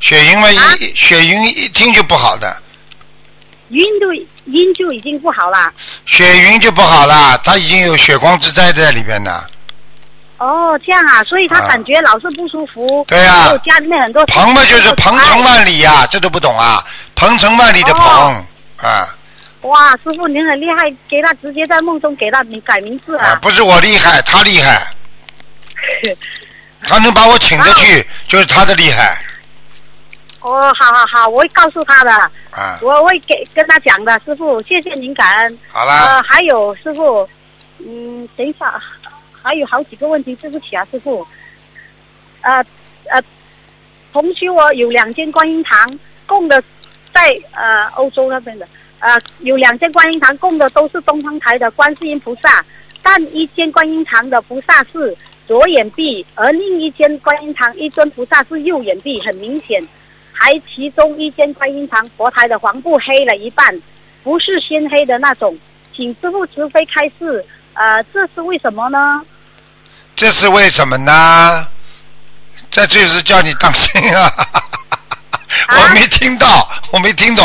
[0.00, 2.62] 雪云嘛一、啊雪云一听就不好的，
[3.68, 5.70] 音就音就已经不好了。
[6.06, 9.46] 雪云就不好了，他已经有血光之灾在里边的。
[10.38, 13.04] 哦，这样啊，所以他啊感觉老是不舒服。
[13.06, 14.24] 对呀家里面很多。
[14.24, 16.82] 鹏嘛就是鹏程万里呀、这都不懂啊，
[17.14, 18.44] 鹏程万里的鹏、哦
[18.78, 19.06] 啊
[19.60, 23.38] 哇，师傅您很厉害，给他直接在梦中给他名改名字啊，啊。
[23.42, 24.90] 不是我厉害，他厉害，
[26.82, 29.22] 他能把我请得去，就是他的厉害
[30.40, 32.10] 哦，好好好，我会告诉他的，
[32.50, 32.78] 啊。
[32.80, 35.58] 我会给跟他讲的，师傅，谢谢您感恩。
[35.68, 37.28] 好啦，呃，还有师傅，
[37.78, 38.82] 嗯，等一下，
[39.42, 41.26] 还有好几个问题，对不起啊，师傅。
[42.40, 42.64] 呃
[43.10, 43.22] 呃，
[44.14, 46.62] 同修我，有两间观音堂，供的
[47.12, 48.66] 在呃欧洲那边的，
[49.00, 52.64] 呃有两间观音堂供的都是东方台的观世音菩萨，
[53.02, 55.14] 但一间观音堂的菩萨是
[55.50, 59.82] 左眼闭，而另一间观音堂一尊菩萨是右眼闭，很明显。
[60.32, 63.76] 还其中一间观音堂佛台的黄布黑了一半，
[64.22, 65.58] 不是鲜黑的那种，
[65.92, 69.26] 请师傅慈悲开示，呃，这是为什么呢？
[70.14, 71.66] 这是为什么呢？
[72.70, 74.30] 这就是叫你当心啊！
[75.68, 76.46] 我没听到，
[76.92, 77.44] 我没听懂。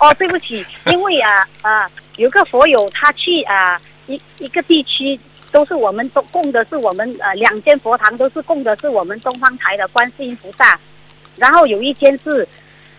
[0.00, 5.18] 哦，对不起，因为啊啊，有个佛友他去啊一一个地区，
[5.54, 10.76] 都是我们都供的是我们呃两间佛堂都是供的是我们东方台的观世音菩萨，
[11.36, 12.46] 然后有一间是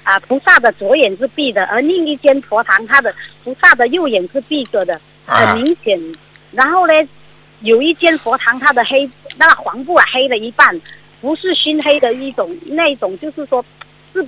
[0.03, 3.13] 啊菩萨的左眼是闭的，而另一间佛堂它的
[3.43, 5.99] 菩萨的右眼是闭着的，很明显。
[6.51, 6.93] 然后呢，
[7.59, 10.79] 有一间佛堂它的黑那个黄布啊黑了一半，
[11.19, 13.63] 不是熏黑的一种，那一种就是说
[14.13, 14.25] 是。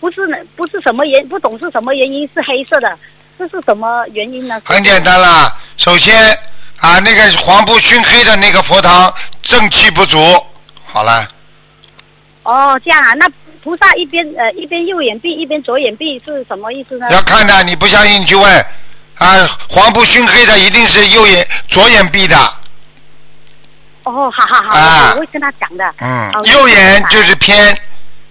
[0.00, 2.96] 不是呢，不是什么原不懂是什么原因是黑色的，
[3.36, 4.62] 这是什么原因呢？
[4.64, 6.14] 很简单啦，首先
[6.80, 9.12] 啊，那个黄布熏黑的那个佛堂
[9.42, 10.18] 正气不足，
[10.86, 11.26] 好了。
[12.44, 13.28] 哦，这样啊，那
[13.62, 17.06] 菩萨一边呃一边右眼闭一边左眼闭是什么意思呢？
[17.10, 18.66] 要看的，你不相信你去问
[19.16, 19.26] 啊，
[19.68, 22.36] 黄布熏黑的一定是右眼左眼闭的。
[24.04, 25.94] 哦，好好好，我会跟他讲的。
[25.98, 27.76] 嗯，右眼就是偏，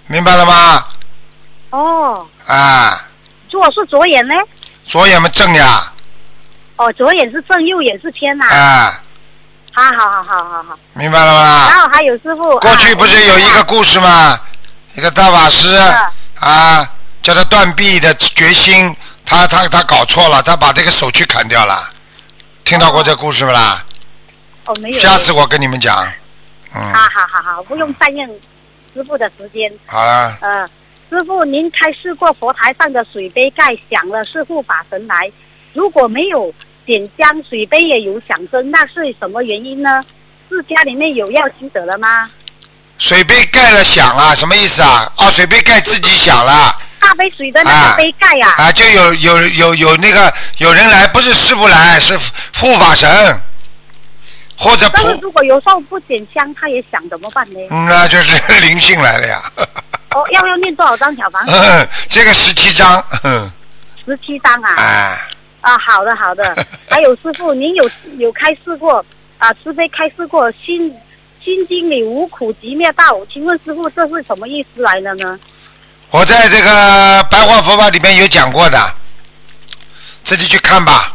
[0.07, 0.85] 明白了吗？
[1.71, 3.05] 哦，啊，
[3.51, 4.33] 如果是左眼呢？
[4.85, 5.91] 左眼嘛正呀。
[6.77, 8.45] 哦，左眼是正，右眼是偏呐。
[8.47, 9.03] 啊。
[9.73, 10.79] 好好好好好好。
[10.93, 11.67] 明白了吗？
[11.69, 12.57] 然后还有师傅。
[12.59, 14.39] 过去不是有一个故事吗？
[14.95, 15.75] 一个大法师
[16.39, 16.89] 啊，
[17.21, 21.89] 叫他断臂的决心，他他他搞错了，他把这个手去砍掉了。
[22.63, 23.83] 听到过这故事不啦？
[24.65, 24.99] 哦，没有。
[24.99, 25.95] 下次我跟你们讲。
[26.73, 26.81] 嗯。
[26.93, 28.27] 好好好好，不用占用
[28.95, 29.71] 师傅的时间。
[29.85, 30.37] 好了。
[30.41, 30.69] 嗯。
[31.09, 35.31] 师傅，您开示过佛台上的水杯盖响了是护法神来，
[35.77, 36.51] 如果没有
[36.87, 40.03] 点香，水杯也有响声，那是什么原因呢？
[40.49, 42.27] 是家里面有要经者了吗？
[42.97, 45.07] 水杯盖了响了，什么意思啊？
[45.17, 46.75] 哦，水杯盖自己响了。
[46.99, 48.55] 大杯水的那个杯盖呀。
[48.57, 52.17] 啊，就有有有有那个有人来，不是师傅来，是
[52.57, 53.07] 护法神，
[54.57, 54.89] 或者。
[54.91, 57.59] 但是如果有时候不点香，他也响怎么办呢？
[57.69, 59.39] 那就是 灵性来了呀。
[60.15, 61.51] 哦，要要念多少张小房子？
[62.09, 63.05] 这个十七张。
[64.03, 64.73] 十七张啊！
[64.81, 65.19] 啊。
[65.67, 66.55] 啊，好的好的。
[66.89, 69.05] 还有师傅，您有有开示过
[69.37, 69.51] 啊？
[69.61, 70.95] 慈悲开示过心
[71.43, 75.37] 心经里无苦集灭道，请问师傅这是什么意思来的呢？
[76.11, 78.79] 我在这个白话佛法里面有讲过的，
[80.23, 81.13] 自己去看吧。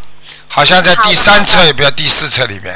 [0.48, 2.74] 好像在第三册也不要第四册里面。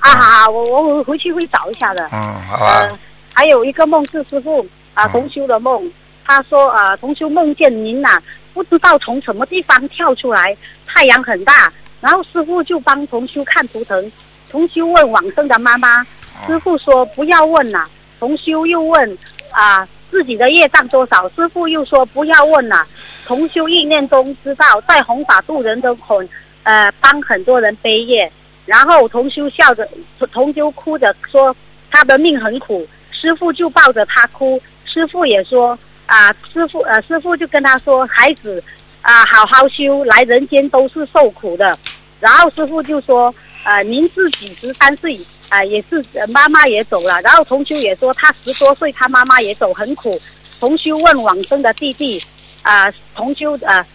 [0.00, 2.06] 啊好，我我回去会找一下的。
[2.12, 2.98] 嗯，好吧。
[3.32, 4.66] 还有一个梦是师傅。
[4.92, 5.90] 啊，同修的梦，
[6.24, 10.56] 他说啊，同修梦见您呐，不知道从什么地方跳出来，
[10.94, 14.12] 太阳很大，然后师傅就帮同修看图腾，
[14.48, 16.06] 同修问往生的妈妈，
[16.46, 17.84] 师傅说不要问了，
[18.20, 19.18] 同修又问
[19.50, 22.86] 啊自己的业障多少，师傅又说不要问了，
[23.26, 26.28] 同修意念中知道在弘法度人的很
[26.62, 28.30] 呃帮很多人背业，
[28.64, 29.88] 然后同修笑着，
[30.32, 31.54] 同修哭着说
[31.90, 34.62] 他的命很苦，师傅就抱着他哭。
[34.86, 35.76] 师傅也说
[36.06, 38.62] 啊，师傅呃，师傅就跟他说，孩子
[39.04, 41.78] 啊，好好修，来人间都是受苦的。
[42.20, 47.20] 然后师傅就说，呃，您自己十三岁啊，也是妈妈也走了。
[47.20, 50.18] 然后同修也说，他十多岁，他妈妈也走，很苦。
[50.58, 52.18] 同修问往生的弟弟
[52.62, 53.86] 啊，同修啊，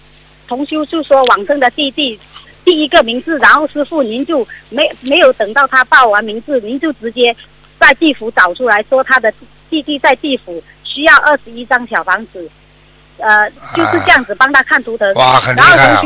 [0.48, 2.20] 同修就说往生的弟弟
[2.64, 3.36] 第一个名字。
[3.40, 7.36] 然后师傅您就没没有等到他报完名字，您就直接
[7.80, 9.34] 在地府找出来说他的
[9.72, 10.64] 弟弟在地府。
[10.92, 12.50] 需要二十一张小房子，
[13.22, 15.14] 呃，就是这样子帮他看图腾。
[15.14, 16.02] 哇，很厉害啊！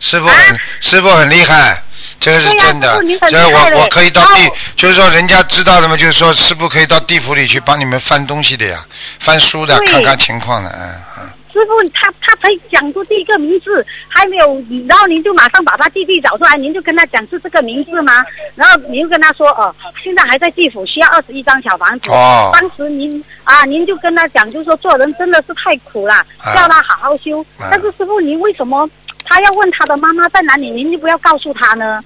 [0.00, 1.82] 师傅很师傅很厉害，
[2.20, 3.00] 这个是真的。
[3.30, 8.84] 这我我可以到地，就是说人家知道的嘛，就是说师傅可以到地府里去帮你们翻东西的呀，
[9.18, 11.30] 翻书的，看看情况的，嗯嗯。
[11.54, 18.24] 师傅，他他才讲出第一个名字，还没有，然后您就马上把他弟弟找出来，您就跟他讲是这个名字吗？
[18.56, 22.10] 然后您就跟他说，哦，现在还在地府，需要二十一张小房子。
[22.10, 22.50] 哦。
[22.52, 27.46] 当时您啊，您就跟他讲，就是说做人真的是太苦了，叫他好好修。
[27.70, 28.90] 但是师傅，您为什么
[29.24, 30.70] 他要问他的妈妈在哪里？
[30.70, 32.02] 您就不要告诉他呢？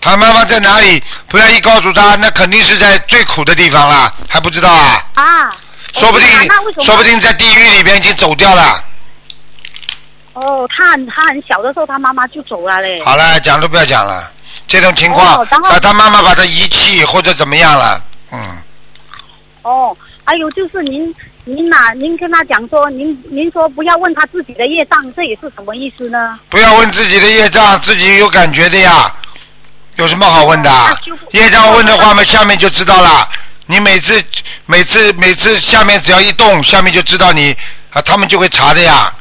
[0.00, 1.00] 他妈妈在哪里？
[1.28, 5.04] 不要一告诉他，那肯定是在最苦的地方了，还不知道啊？
[5.14, 5.50] 啊。
[5.94, 6.28] 说不定，
[6.82, 8.84] 说不定在地狱里边已经走掉了。
[10.32, 13.00] 哦，他很他很小的时候，他妈妈就走了嘞。
[13.04, 14.28] 好了，讲都不要讲了，
[14.66, 18.02] 这种情况，把他妈妈把他遗弃或者怎么样了，
[18.32, 18.58] 嗯。
[19.62, 26.40] 哦，还有就是您您呐，您跟他讲说，您您说不要问他自己的业障，这也是什么意思呢？
[26.50, 29.10] 不要问自己的业障，自己有感觉的呀，
[29.96, 30.70] 有什么好问的？
[31.30, 33.28] 业障问的话嘛，下面就知道了。
[33.66, 34.22] 你每次
[34.66, 37.56] 每次每次下面只要一动，下面就知道你
[37.90, 39.12] 啊，他们就会查的呀。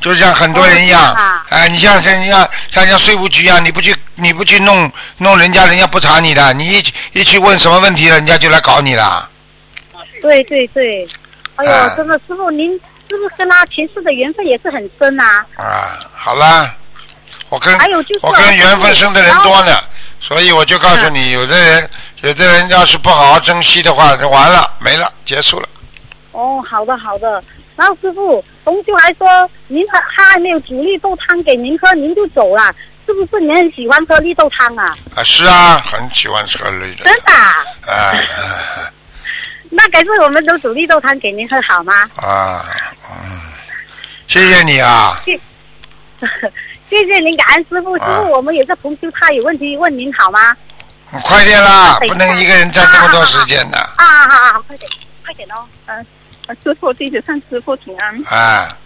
[0.00, 9.28] 就像很多人一样啊，哎，你像像像像像税务局一样，你不去你不去弄弄人家，人家不查你的，你一去一去问什么问题了，人家就来搞你了。
[10.22, 11.06] 对对对，
[11.56, 12.70] 哎呦，啊真的师傅您
[13.10, 15.44] 是不是跟他前世的缘分也是很深啊？
[15.56, 16.74] 啊，好了，
[17.50, 17.74] 我跟
[18.22, 19.76] 我跟缘分深的人多呢，
[20.20, 21.90] 所以我就告诉嗯你，有的人
[22.22, 25.68] 有的人要是不好好珍惜的话，就完了，没了，结束了。
[26.32, 27.42] 哦，好的好的。
[27.76, 29.26] 然后师傅，同修还说
[29.68, 32.74] 您还他还没有煮绿豆汤给您喝，您就走了，
[33.06, 34.96] 是不是您很喜欢喝绿豆汤啊？
[35.16, 37.04] 啊，是啊，很喜欢喝绿豆。
[37.04, 38.90] 真的啊、啊啊
[39.72, 41.92] 那改次我们都煮绿豆汤给您喝好吗？
[42.16, 42.66] 啊，
[43.10, 43.40] 嗯，
[44.28, 45.18] 谢谢你啊，
[46.90, 47.96] 谢谢您，感恩师傅。
[47.96, 50.56] 师啊傅，我们有个同修他有问题问您好吗？
[51.12, 53.78] 你快点啦，不能一个人占这么多时间的。
[53.78, 54.90] 啊，好好好，快点，
[55.24, 55.64] 快点哦。
[55.86, 56.04] 嗯、
[56.48, 58.22] 呃，师傅弟子向师傅请安。
[58.24, 58.76] 啊，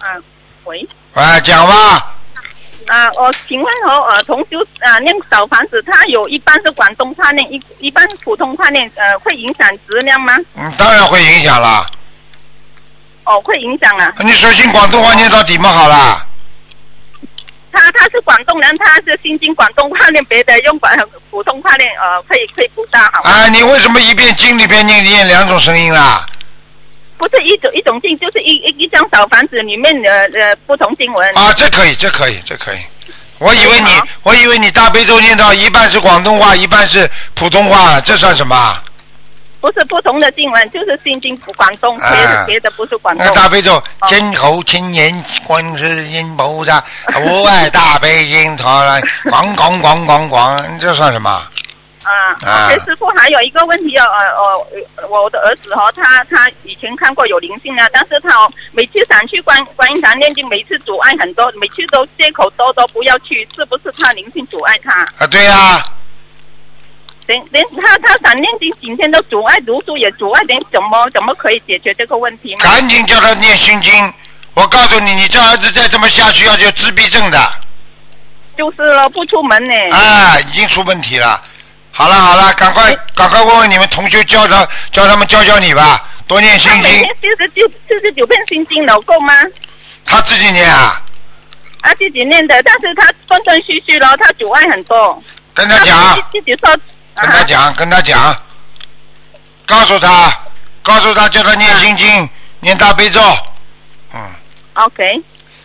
[0.00, 0.22] 嗯、
[0.64, 2.14] 喂，啊，讲吧，
[2.86, 10.34] 啊、我请问哦，呃，同修啊、念小房子，它有一半是广东话念，一一般普通话念，呃，会影响质量吗？
[10.54, 11.86] 嗯，当然会影响啦。
[13.24, 14.10] 哦，会影响啊。
[14.20, 16.26] 你首先广东话念到底嘛好啦。
[17.74, 20.92] 他他是广东人，他是新经广东话念，别的用广
[21.30, 23.28] 普通话念，呃，可以可以不大好？
[23.28, 26.24] 啊，你为什么一遍经里边念念两种声音啦？
[27.18, 31.36] 不是一种一种经，就是一一一张小房子里面的呃不同经文。
[31.36, 32.78] 啊，这可以，这可以，这可以。
[33.38, 33.88] 我以为你，
[34.22, 38.80] 我以为你大悲咒念到一半是广东话，一半是普通话，这算什么？
[39.64, 43.34] 不是不同的经文，就是新经广东，别的、啊别的不是广东。
[43.34, 46.84] 大悲咒，哦真好青年观世音菩萨，
[47.24, 51.30] 我爱大悲心陀来，咣咣咣咣咣，这算什么？
[52.02, 52.12] 啊
[52.44, 64.92] 啊师傅还有一个问题哦，呃呃，我的儿子哦，他他以前看过有灵性啊，但是他哦每次想去观观音堂念经，每次阻碍很多，每次都借口多多不要去，是不是他灵性阻碍他？
[65.16, 65.82] 啊，对呀、
[67.26, 72.60] 等等，他他想念经，几天都阻碍读书，也阻碍，连怎么怎么可以解决这个问题吗？
[72.64, 74.12] 赶紧叫他念心经。
[74.54, 77.38] 我告诉你，你这儿子再这么下去，要有自闭症的，
[78.56, 79.74] 就是了，不出门呢。
[79.90, 81.42] 啊，已经出问题了。
[81.90, 87.16] 好了好了，赶快赶快问问你们同学，教他教他们教教你吧，多念心经他每天。
[87.20, 89.32] 四十九四十九遍心经能够吗？
[90.04, 91.00] 他自己念啊，
[91.80, 95.22] 他自己念的，但是他断断续续了，他阻碍很多。
[95.54, 95.96] 跟他讲，
[96.32, 96.76] 自己说，啊，
[97.14, 98.36] 跟他讲，跟他讲，
[99.66, 100.32] 告诉他，
[100.82, 102.28] 告诉他，叫他念心经，
[102.60, 103.20] 念大悲咒，
[104.12, 104.20] 嗯
[104.74, 105.22] ，OK，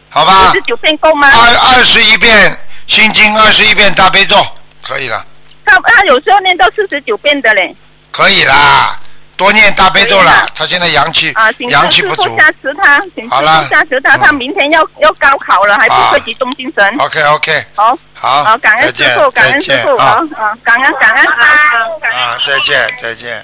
[0.10, 0.52] 好吧。
[0.52, 1.28] 四十，九遍够吗？
[1.28, 2.58] 二二十一遍
[2.88, 4.36] 心经，二十一遍大悲咒，
[4.82, 5.26] 可以了，
[5.66, 7.76] 他他有时候念到四十九遍的嘞。
[8.12, 9.00] 可以啦，
[9.40, 11.34] 多念大悲咒了他现在阳气
[11.72, 12.24] 阳气不足。
[12.24, 13.64] 师傅加持他，请师好了。
[13.64, 14.20] 傅加持他，嗯。
[14.20, 16.94] 他明天要要高考了，还不啊会集中精神。
[17.00, 20.06] ，OK OK，好，好，好，感恩再见师傅，感再见恩师傅，啊。
[20.36, 23.42] 好，啊，感恩感恩，感恩啊，再见再见。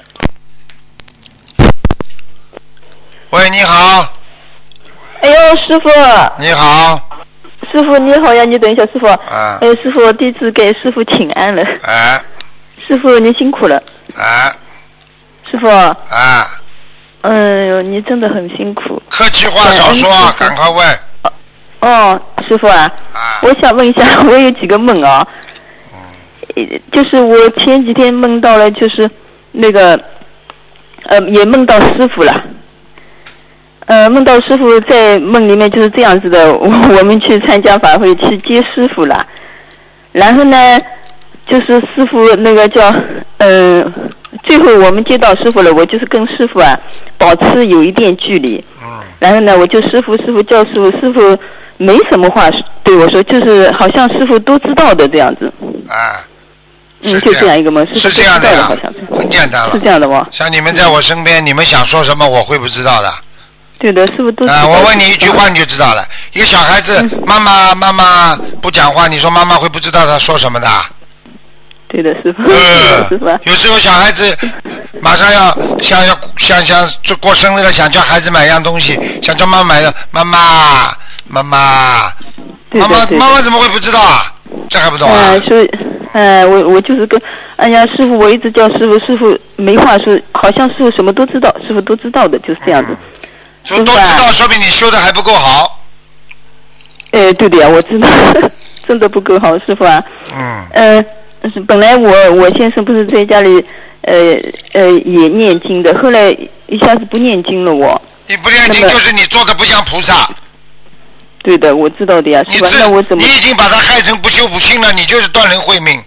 [3.29, 4.13] 喂，你好，
[5.21, 5.89] 哎呦，师傅，
[6.39, 7.09] 你好，
[7.71, 8.43] 师傅你好呀！
[8.43, 9.07] 你等一下，师傅。
[9.07, 9.59] 啊。
[9.61, 11.63] 哎，师傅，弟子给师傅请安了。
[11.83, 12.21] 哎
[12.85, 13.81] 师傅，您辛苦了。
[14.17, 14.51] 哎
[15.55, 15.67] 师傅，
[16.09, 16.45] 哎，
[17.21, 19.01] 嗯呦，你真的很辛苦。
[19.09, 20.87] 客气话少说，嗯赶快问
[21.81, 23.39] 哦，师傅啊，啊。
[23.41, 25.25] 我想问一下， 我有几个梦啊。
[26.55, 29.09] 嗯就是我前几天梦到了，就是
[29.51, 29.99] 那个，
[31.03, 32.43] 呃，也梦到师傅了。
[33.87, 36.65] 呃，梦到师傅在梦里面就是这样子的，我
[36.97, 39.25] 我们去参加法会去接师傅了，
[40.11, 40.57] 然后呢，
[41.47, 42.93] 就是师傅那个叫，
[43.37, 43.83] 呃，
[44.43, 46.77] 最后我们接到师傅了，我就是跟师傅啊
[47.17, 51.37] 保持有一定距离，嗯然后呢，我就师傅师傅叫师傅，师傅
[51.77, 52.49] 没什么话
[52.83, 55.51] 对我说，就是好像师傅都知道的这样子，
[55.89, 56.21] 啊，
[57.01, 59.79] 嗯，是就这样一个梦，师是这样的呀好像是，很简单了是。
[59.79, 60.27] 这样的吗？
[60.31, 63.11] 像你们在我身边，你们想说什么，我会不知道的。
[63.77, 64.59] 对的，师傅都知道。
[64.59, 66.03] 啊，我问你一句话你就知道了。
[66.33, 70.67] 一个小孩子，嗯妈妈妈妈不讲话，你说妈妈会不知道他说什么的？
[71.87, 74.23] 对的，师傅，呃师傅啊，有时候小孩子
[75.01, 80.95] 马上要想要想想就过生日了，想叫孩子买一样东西，想叫妈妈买的，妈妈
[81.27, 84.31] 妈妈妈妈妈妈怎么会不知道啊？
[84.69, 85.39] 这还不懂啊呃，？
[85.41, 85.69] 所以，
[86.13, 87.19] 呃，我我就是跟，
[87.55, 92.95] 哎呀，师傅，我一直叫师傅，师傅没话说，好像师傅什么都知道，师傅都知道的，就是这样子。
[93.63, 95.83] 就都知道，说明你修的还不够好。
[97.11, 98.07] 哎，对的呀，我知道，
[98.87, 100.03] 真的不够好，师傅啊。
[100.35, 101.05] 嗯，呃，是
[101.67, 103.63] 本来我我先生不是在家里，
[104.01, 104.13] 呃
[104.73, 106.29] 呃也念经的，后来
[106.67, 108.01] 一下子不念经了我。
[108.27, 110.29] 你不念经就是你做的不像菩萨。
[111.43, 116.01] 对的，我知道的呀，你自那我怎么你已经把他害成不修不信了，你就是断人慧命。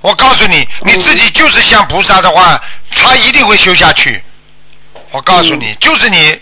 [0.00, 2.60] 我告诉你，你自己就是像菩萨的话，
[2.90, 4.20] 他一定会修下去。
[5.12, 6.36] 我告诉你，就是你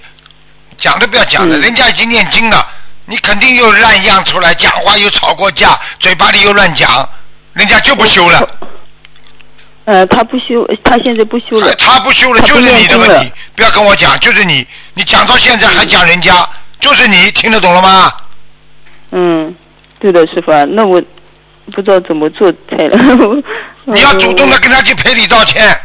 [0.79, 2.67] 讲都不要讲了，嗯人家已经念经了，
[3.05, 7.07] 你肯定又烂样出来，讲话又吵过架，嘴巴里又乱讲，
[7.55, 8.49] 人家就不修了。
[9.85, 11.69] 呃，他不修，他现在不修了。
[11.69, 13.33] 哎，他不修了，就是你的问题。
[13.57, 16.49] 不要跟我讲，就是你，你讲到现在还讲人家，
[16.79, 18.13] 就是你，听得懂了吗？
[19.11, 19.55] 嗯，
[19.99, 21.03] 对的，师傅啊，那我
[21.73, 23.43] 不知道怎么做才能。
[23.85, 25.81] 你要主动的跟他去赔礼道歉，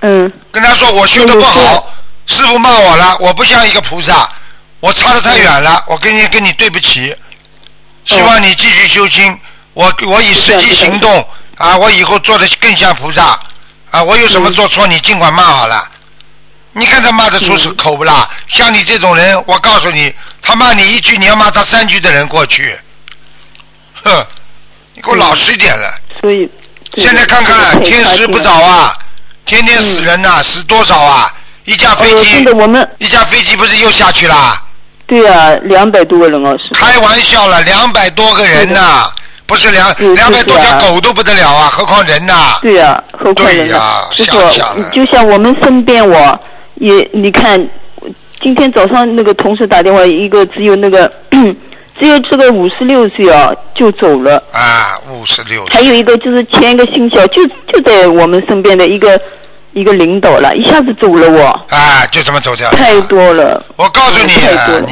[0.00, 0.30] 嗯。
[0.52, 1.92] 跟他说我修的不好，
[2.26, 4.28] 师傅骂我了，我不像一个菩萨，
[4.78, 7.12] 我差的太远了，我跟你跟你对不起，
[8.04, 9.36] 希望你继续修心，
[9.74, 13.38] 我我以实际行动啊，我以后做的更像菩萨
[13.90, 15.88] 啊，我有什么做错你尽管骂好了。
[16.72, 18.28] 你看他骂得出是口不啦？
[18.46, 22.78] 像你这种人，我告诉你，他骂你一句，你要骂他三句的人过去，
[24.04, 24.26] 哼，
[24.94, 25.92] 你给我老实一点了。
[26.20, 26.48] 所以
[26.96, 28.96] 现在看看天时不早啊，
[29.44, 31.34] 天天死人呐、死多少啊？
[31.64, 34.62] 一架飞哦，机一架飞机不是又下去啦？
[35.06, 36.74] 对啊，两百多个人哦，师傅。
[36.74, 39.10] 开玩笑了，两百多个人呐、
[39.48, 44.14] 不是两两百多是啊条狗都不得了啊，何况人呐、对呀、何况人对呀呢？
[44.14, 46.38] 师想想傅，就像我们身边我
[46.74, 47.66] 也，你看，
[48.40, 51.10] 今天早上那个同事打电话，一个只有那个
[51.98, 59.18] 只有这个五十六岁啊就走了，啊，五十六还有一个就是前一个星期啊，就就在我们身边的一个
[59.72, 62.70] 一个领导了，一下子走了我，啊，就这么走掉。
[62.72, 63.64] 太多了。
[63.76, 64.32] 我告诉你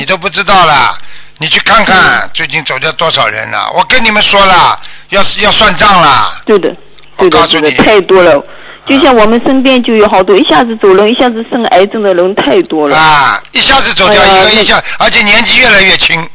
[0.00, 0.96] 你都不知道了，
[1.38, 3.70] 你去看看最近走掉多少人了。
[3.74, 4.80] 我跟你们说了，
[5.10, 6.34] 要要算账了。
[6.46, 6.74] 对的，
[7.18, 8.42] 对的，对的，我告诉你太多了。
[8.86, 12.96] 就像我们身边就有好多，一下子走人，一下子生癌症的人太多了。
[12.96, 16.26] 啊，一下子走掉一个一下，而且年纪越来越轻。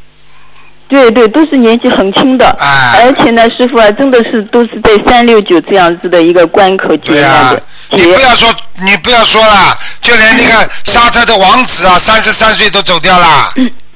[0.88, 8.20] 对对，都是年纪很轻的，哎而且呢，师傅啊，真的是都是在三六九这样子的一个关口劫对呀、难的劫你不。
[8.20, 13.54] 要说，你不要说了，就连那个 沙特的王子啊，三十三岁都走掉了。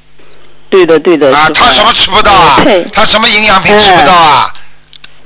[0.75, 2.59] 对的对的，啊，他什么吃不到啊？
[2.91, 4.53] 他什么营养品吃不到啊？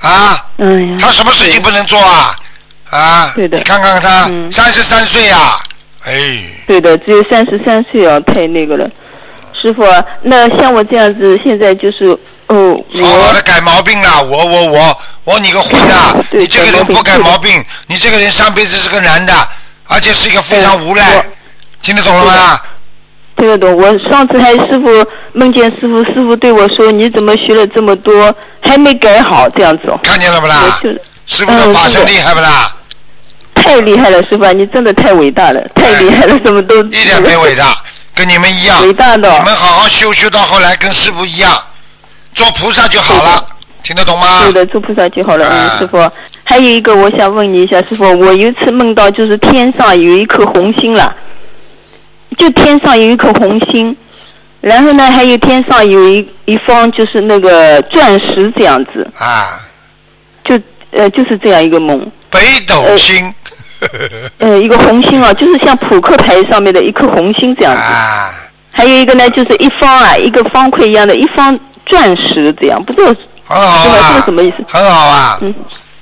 [0.01, 2.35] 啊，哎呀，他什么事情不能做啊？
[2.91, 5.59] 啊，对的你看看他嗯三十三岁呀，
[6.05, 6.13] 哎，
[6.67, 8.87] 对的，只有三十三岁啊，太那个了。
[9.59, 12.05] 师傅啊，那像我这样子，现在就是
[12.45, 14.23] 哦，好好我的改毛病了！
[14.23, 16.23] 我我我我你个混 蛋！
[16.31, 19.33] 你这个人不改毛病，你这个人上辈子是个男的，
[19.87, 21.03] 而且是一个非常无赖，
[21.81, 22.61] 听得懂了吗？
[23.39, 23.75] 听得懂。
[23.75, 24.89] 我上次还师傅
[25.33, 30.55] 梦见师傅，师傅对我说：“你怎么学了这么多，还没改好？”这样子哦，看见了不啦
[31.25, 32.75] 师傅的法身嗯厉害不啦？
[33.55, 37.75] 太厉害了，师傅啊，你真的太伟大了，太厉害了，什么都一点没伟大，
[38.15, 38.81] 跟你们一样。
[38.83, 41.51] 伟大的你们好好修，修到后来跟师傅一样，
[42.33, 43.45] 做菩萨就好了，
[43.83, 44.43] 听得懂吗？
[44.45, 45.45] 对的，做菩萨就好了。
[45.45, 46.11] 啊嗯，师傅，
[46.43, 51.13] 还有一个我想问你一下，师傅，我有一次梦到就是天上有一颗红星了，
[52.39, 53.95] 就天上有一颗红星，
[54.61, 59.59] 然后呢，还有天上有一一方就是那个钻石这样子，啊，
[60.43, 60.59] 就
[60.89, 61.99] 呃就是这样一个梦，
[62.31, 63.31] 北斗星。
[64.39, 67.79] 呃一个红星啊，就是像扑克牌上面的一颗红星这样子。
[67.79, 68.33] 啊，
[68.71, 73.15] 还有一个呢，就是一方啊，一个方块一样的一方钻石这样，不知道
[73.45, 75.37] 很好这个这啊个什么意思，很好啊。
[75.41, 75.55] 嗯，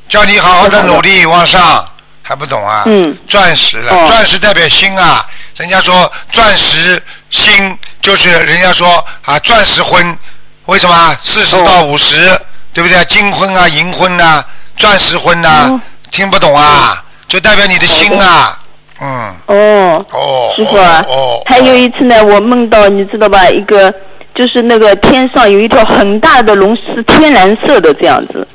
[0.10, 1.88] 叫你好好的努力往上，
[2.24, 2.82] 还不懂啊？
[2.88, 3.16] 嗯。
[3.28, 4.08] 钻石了，哦。
[4.08, 5.24] 钻石代表心啊，
[5.58, 10.18] 人家说钻石心就是人家说啊钻石婚，
[10.66, 12.40] 为什么四十到五十、
[12.74, 13.04] 对不对？
[13.06, 14.44] 金婚啊，银婚呐、
[14.76, 17.04] 钻石婚呐、哦听不懂啊？
[17.28, 18.58] 就代表你的心啊，
[19.02, 20.06] 嗯，哦。
[20.12, 23.94] 哦，师傅啊，哦哦，还有一次呢，我梦到你知道吧，一个
[24.34, 28.48] 就是那个天上有一条很大的龙，是天蓝色的这样子，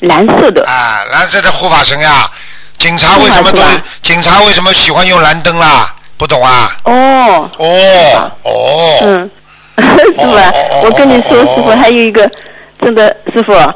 [0.00, 0.66] 蓝色的。
[0.66, 2.28] 啊，蓝色的护法神呀，
[2.76, 3.60] 警察为什么都
[4.02, 5.94] 警察为什么喜欢用蓝灯啦？
[6.16, 6.70] 不懂啊？
[6.84, 9.30] 哦，哦哦，嗯，
[9.76, 10.82] 是吧哦？
[10.84, 12.28] 我跟你说，哦师傅还有一个，
[12.80, 13.74] 真的师傅，啊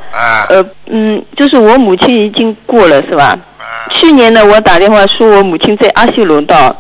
[0.49, 3.37] 呃，嗯，就是我母亲已经过了，是吧？
[3.59, 6.75] 啊去年呢，我打电话说我母亲在阿修罗道，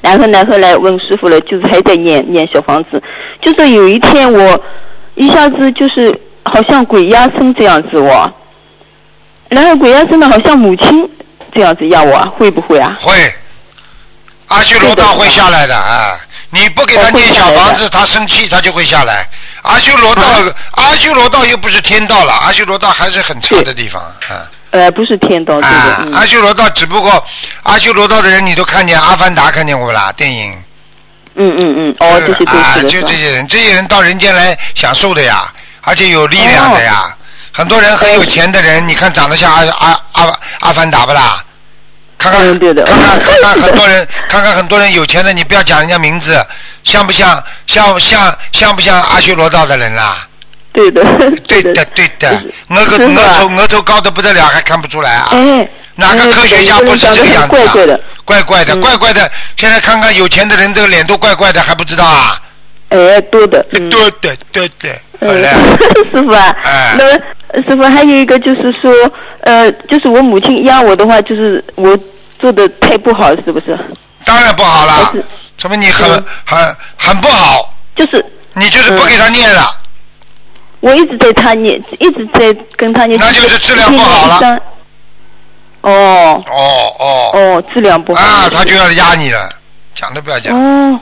[0.00, 3.02] 然后呢，后来问师傅了，就是还在念念小房子，
[3.40, 4.60] 就是有一天我
[5.14, 8.30] 一下子就是好像鬼压身这样子哦，
[9.48, 11.08] 然后鬼压身的，好像母亲
[11.52, 12.96] 这样子压我，啊，会不会啊？
[13.00, 13.12] 会，
[14.50, 16.18] 阿修罗道会下来的啊！
[16.50, 19.24] 你不给他念小房子，他生气，他就会下来。
[19.62, 20.22] 阿修罗道，
[20.72, 24.50] 阿修罗道又不是天道了，阿修罗道还是很差的地方啊。
[24.72, 25.54] 呃，不是天道，
[26.12, 27.24] 阿修罗道只不过
[27.62, 30.12] 阿修罗道的人，你都看见《阿凡达》看见过不啦？
[30.12, 30.52] 电影
[31.36, 33.16] 嗯嗯嗯，哦，这些都啊，就这？
[33.16, 37.16] 些人，这些人到人间来享受的呀，而且有力量的呀。
[37.52, 41.44] 很多人很有钱的人，你看长得像阿阿阿阿凡达不啦？
[42.20, 46.36] 看看，看看 看看很多人，看看很多人有钱的，你不要讲人家名字，
[46.84, 50.28] 像不像像像像不像阿修罗道的人啦？
[50.72, 51.02] 对的，
[51.48, 52.28] 对的的，对的，
[52.68, 55.28] 额头额头额头高的不得了，还看不出来啊？
[55.32, 55.66] 哎，
[55.96, 58.76] 哪个哎科学家不是这个样子有的怪怪的，？
[58.76, 59.28] 怪怪的。
[59.56, 62.40] 现在看看有钱的人，这个脸都怪怪的，还不知道啊？
[62.90, 63.88] 哎，多的，嗯。
[63.88, 65.48] 对的，对的，好嗯嘞。，
[66.10, 66.96] 师傅啊，哎
[67.52, 68.92] 那师傅还有一个就是说，
[69.42, 71.98] 呃，就是我母亲压我的话，就是我
[72.38, 73.78] 做的太不好，是不是？
[74.24, 75.12] 当然不好了
[75.58, 79.76] 说明你很嗯很很不好，就是你就是不给他念了。
[80.80, 84.60] 我一直在他念，一直在跟他念，那就是质量不好了。
[85.82, 88.20] 哦哦哦，哦，质量不好。
[88.22, 89.48] 啊，他就要压你了，
[89.94, 90.54] 讲都不要讲。
[90.56, 90.98] 哦，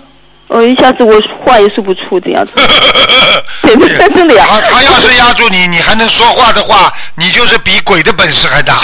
[0.49, 2.53] 哦，一下子我话也说不出这样子。
[3.63, 4.45] 真的真的呀。
[4.49, 8.75] 他他要是压住你，你还能说话的话，你就是比鬼的本事还大。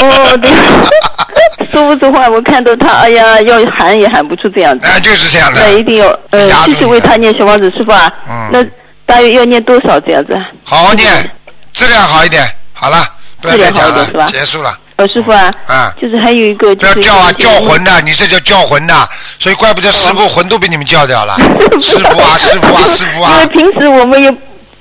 [0.00, 0.50] 哦，对。
[1.70, 4.86] 说不出话，我看到他，哎呀，要喊也喊不出这样子。
[4.88, 5.70] 哎，就是这样的那。
[5.78, 8.12] 一定要，呃压，住继续为他念小王子，师傅啊。
[8.28, 8.64] 嗯那
[9.06, 10.36] 大约要念多少这样子？
[10.64, 11.30] 好好念，
[11.72, 12.48] 质量好一点。
[12.72, 13.06] 好了，
[13.40, 14.76] 不要再讲了结束了。
[15.00, 18.00] 呃，师傅啊，啊，就是还有一个就是不要叫啊，叫魂呐！
[18.04, 19.08] 你这叫叫魂呐！
[19.38, 21.34] 所以怪不得师傅魂都被你们叫掉了。
[21.80, 23.46] 师傅啊，师傅啊， 师傅因为啊！
[23.46, 24.28] 平时我们也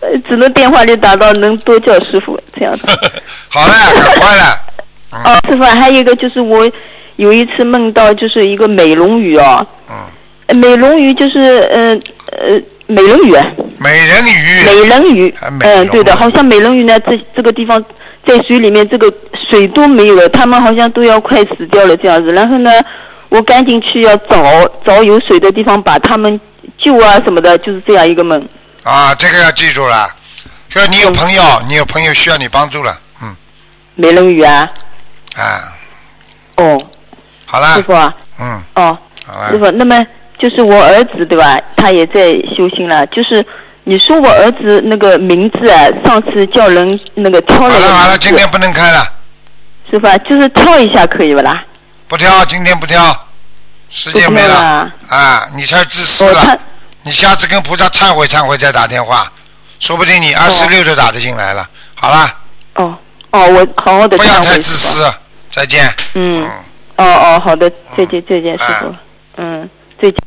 [0.02, 2.86] 呃只能电话里打到，能多叫师傅这样子。
[3.48, 4.60] 好了，赶快了。
[5.14, 6.70] 嗯哦，师傅啊，还有一个就是我
[7.16, 9.96] 有一次梦到就是一个美龙鱼哦，嗯，
[10.48, 11.40] 呃美龙鱼就是
[11.72, 11.98] 呃
[12.38, 13.46] 呃美人鱼啊，
[13.80, 14.64] 美人鱼。
[14.66, 17.82] 美人鱼还，美嗯、对的，好像美人鱼呢，这这个地方
[18.28, 19.12] 在水里面，这个
[19.50, 22.32] 水都没有了，他们好像都要快死掉了这样子。
[22.34, 22.72] 然后呢，
[23.30, 26.40] 我赶紧去要找找有水的地方，把他们
[26.78, 28.40] 救啊什么的，就是这样一个梦。
[28.84, 30.08] 啊，这个要记住了。
[30.68, 32.94] 就你有朋友，你有朋友需要你帮助了，
[33.24, 33.36] 嗯，
[33.96, 34.70] 美人鱼啊，
[35.36, 35.74] 啊，
[36.58, 36.78] 哦，
[37.46, 40.06] 好啦师，傅啊，嗯，哦，好了，师傅，那么
[40.38, 41.60] 就是我儿子对吧？
[41.76, 43.44] 他也在修心了，就是。
[43.84, 49.14] 你说我儿子那个名字啊，上次叫人那个挑了个好了好了，今天不能开了，
[49.90, 51.64] 师傅啊，就是挑一下可以不啦？
[52.08, 53.28] 不挑，今天不挑，
[53.90, 54.92] 时间没了。
[55.08, 55.50] 啊！
[55.56, 56.58] 你太自私了，
[57.04, 59.32] 你下次跟菩萨忏悔忏悔再打电话，
[59.80, 61.68] 说不定你二十六就打得进来了。
[61.96, 62.34] 好了，
[62.76, 62.98] 哦
[63.32, 65.14] 哦，我好好的不要太自私，
[65.50, 65.86] 再见。
[66.14, 66.50] 嗯，嗯，
[66.98, 68.96] 哦哦，好的，再见再见，师傅哎，
[69.38, 69.70] 嗯，
[70.02, 70.20] 再见。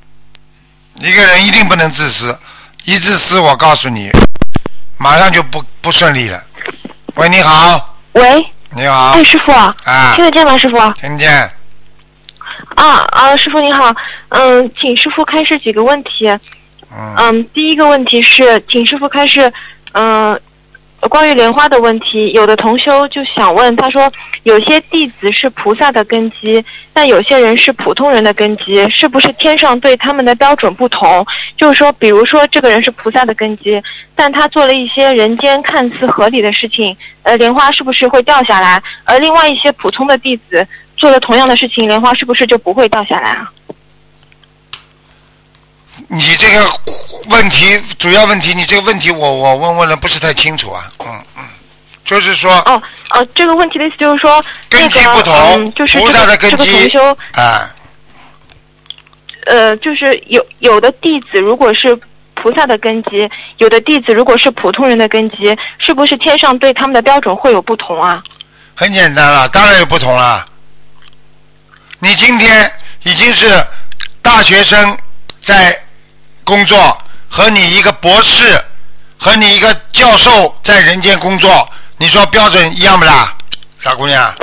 [1.01, 2.37] 一个人一定不能自私，
[2.85, 4.11] 一自私，我告诉你，
[4.99, 6.43] 马上就不不顺利了。
[7.15, 9.73] 喂，你好，喂，你好哎，，师傅，啊
[10.17, 10.59] 听，得见吗？
[10.59, 10.77] 师傅？
[10.95, 11.31] 听见，
[12.75, 13.95] 啊啊，师傅你好，
[14.31, 16.27] 嗯，请师傅开示几个问题。
[16.91, 19.53] 嗯，嗯，第一个问题是，请师傅开示，
[19.93, 20.39] 嗯，
[21.09, 22.33] 关于莲花的问题。
[22.33, 24.11] 有的同修就想问，他说，
[24.45, 31.25] 有些弟子是菩萨的根基，但有些人是普通人的根基，是不是天上对他们的标准不同？
[31.57, 33.83] 就是说，比如说这个人是菩萨的根基，
[34.15, 38.83] 但他做了一些人间看似合理的事情，呃，莲花是不是会掉下来？
[39.05, 43.51] 而另外一些普通的弟子做了同样的事情，莲花是不是就不会掉下来啊？
[46.15, 46.71] 你这个
[47.31, 51.45] 问题主要问题，你这个问题我我问问了不是太清楚啊，嗯嗯，
[52.05, 57.75] 就是说哦哦，这个问题的意思就是说，根基不同嗯，就是菩萨的这个这个根基同修，啊，
[59.47, 61.99] 呃，就是有有的弟子如果是
[62.35, 68.23] 菩萨的根基，有的弟子如果是普通人的根基，是不是天上对他们的标准会有不同啊？
[68.75, 70.45] 很简单了，当然有不同了。
[72.01, 72.71] 你今天
[73.05, 73.47] 已经是
[74.21, 74.95] 大学生
[75.41, 75.82] 在
[76.45, 78.63] 工作，和你一个博士，
[79.19, 83.35] 和你一个教授在人间工作，你说标准一样不啦，
[83.79, 84.35] 傻姑娘？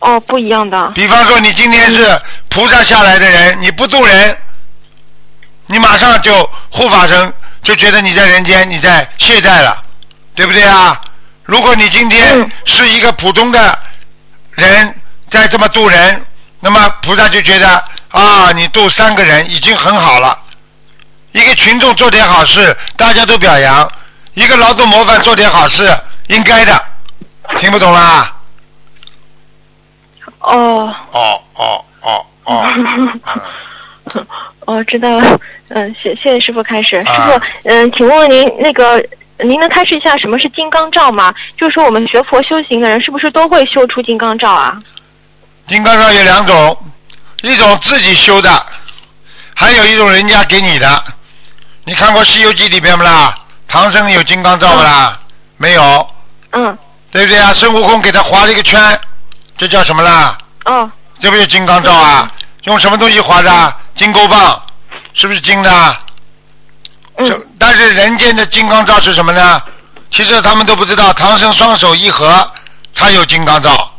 [0.00, 0.90] 哦，不一样的。
[0.90, 4.38] 比方说，你今天是菩萨下来的人，你不渡人，
[5.66, 7.32] 你马上就护法神
[7.62, 9.84] 就觉得你在人间你在懈怠了，
[10.34, 10.98] 对不对啊？
[11.42, 13.78] 如果你今天嗯是一个普通的
[14.52, 14.94] 人
[15.28, 16.24] 在这么渡人，
[16.60, 20.39] 那么菩萨就觉得啊，你渡三个人已经很好了。
[21.32, 23.86] 一个群众做点好事，大家都表扬；
[24.34, 25.88] 一个劳动模范做点好事，
[26.28, 26.82] 应该的。
[27.58, 28.36] 听不懂啦？
[30.40, 32.64] 哦哦哦哦哦，
[34.14, 34.26] 嗯
[34.66, 35.40] 哦，知道了。
[35.68, 36.96] 嗯，谢谢谢师傅开始。
[36.96, 39.04] 啊师傅，嗯，请问问您那个。
[39.42, 41.34] 您能开示一下什么是金刚罩吗？
[41.56, 44.78] 就是说我们学佛修行的人是不是都会修出金刚罩啊？
[45.66, 46.76] 金刚罩有两种，
[47.40, 48.66] 一种自己修的，
[49.56, 51.02] 还有一种人家给你的，
[51.84, 53.36] 你看过《西游记》里边不啦？
[53.66, 55.16] 唐僧有金刚罩不啦？
[55.56, 56.10] 没有，
[56.52, 56.76] 嗯，
[57.10, 57.52] 对不对啊？
[57.54, 59.00] 孙悟空给他划了一个圈，
[59.56, 60.36] 这叫什么啦？
[60.64, 62.28] 哦，这不就金刚罩啊？
[62.64, 63.74] 用什么东西划的？
[63.94, 64.60] 金箍棒，
[65.14, 65.96] 是不是金的？
[67.16, 69.62] 嗯但是人间的金刚罩是什么呢？
[70.10, 72.50] 其实他们都不知道，唐僧双手一合，
[72.94, 73.92] 他有金刚罩，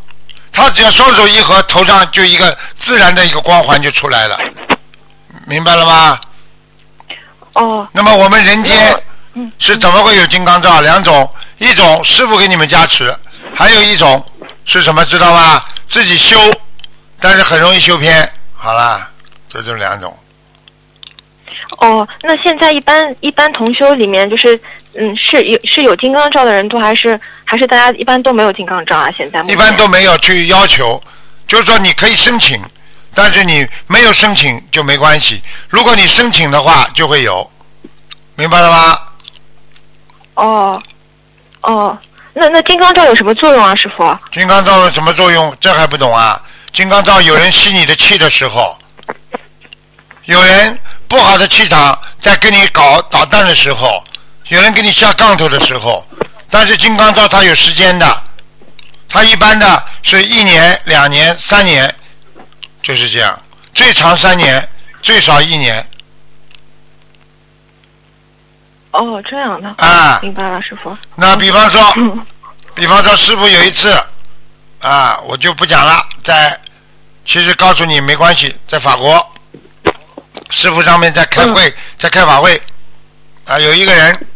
[0.51, 4.37] 他只要双手一合，头上就一个自然的一个光环就出来了，
[5.45, 6.19] 明白了吗？
[7.53, 8.75] 哦，那么我们人间
[9.33, 10.81] 嗯是怎么会有金刚罩？
[10.81, 13.13] 两种，一种师傅给你们加持，
[13.55, 14.23] 还有一种
[14.65, 15.03] 是什么？
[15.05, 15.65] 知道吧？
[15.87, 16.37] 自己修，
[17.19, 18.31] 但是很容易修偏。
[18.53, 19.09] 好啦，
[19.49, 20.17] 就这两种。
[21.79, 24.59] 哦，那现在一般一般同修里面就是，
[24.93, 29.09] 嗯，是有是有金刚罩的人多，还是还是大家一般都没有金刚罩啊？
[29.17, 31.01] 现在一般都没有去要求，
[31.47, 32.61] 就是说你可以申请，
[33.13, 35.41] 但是你没有申请就没关系。
[35.69, 37.49] 如果你申请的话，就会有，
[38.35, 38.99] 明白了吗？
[40.35, 40.83] 哦
[41.61, 41.97] 哦，
[42.33, 44.17] 那那金刚罩有什么作用啊，师傅？
[44.31, 45.55] 金刚罩有什么作用？
[45.59, 46.41] 这还不懂啊？
[46.73, 48.79] 金刚罩有人吸你的气的时候，
[50.23, 54.01] 有人不好的气场在跟你搞捣蛋的时候，
[54.47, 56.07] 有人给你下杠头的时候，
[56.49, 58.23] 但是金刚罩它有时间的，
[59.09, 61.93] 它一般的是一年、两年、三年，
[62.81, 63.39] 就是这样，
[63.73, 64.67] 最长三年，
[65.01, 65.85] 最少一年
[68.91, 69.69] 哦，这样的。
[69.77, 70.19] 啊。
[70.21, 70.97] 明白了，师傅。
[71.15, 72.25] 那比方说，嗯
[72.75, 73.89] 比方说师傅有一次，
[74.81, 76.59] 啊，我就不讲了，在，
[77.23, 79.31] 其实告诉你没关系，在法国，
[80.49, 82.61] 师傅上面在开会，在开法会，
[83.45, 84.27] 啊，有一个人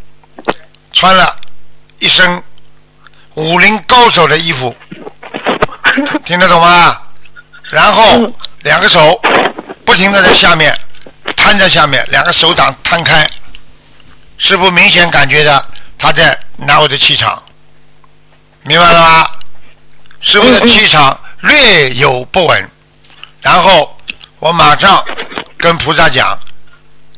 [0.94, 1.36] 穿了
[2.00, 2.42] 一身
[3.34, 4.76] 武林高手的衣服，
[6.24, 7.02] 听得懂吗？
[7.76, 9.22] 然后两个手
[9.84, 10.74] 不停的在下面
[11.36, 13.28] 摊在下面，两个手掌摊开，
[14.38, 15.62] 师傅明显感觉到
[15.98, 17.44] 他在拿我的气场，
[18.62, 19.28] 明白了吗？
[20.22, 22.72] 师傅的气场略有不稳，
[23.42, 23.98] 然后
[24.40, 25.04] 我马上
[25.58, 26.30] 跟菩萨讲，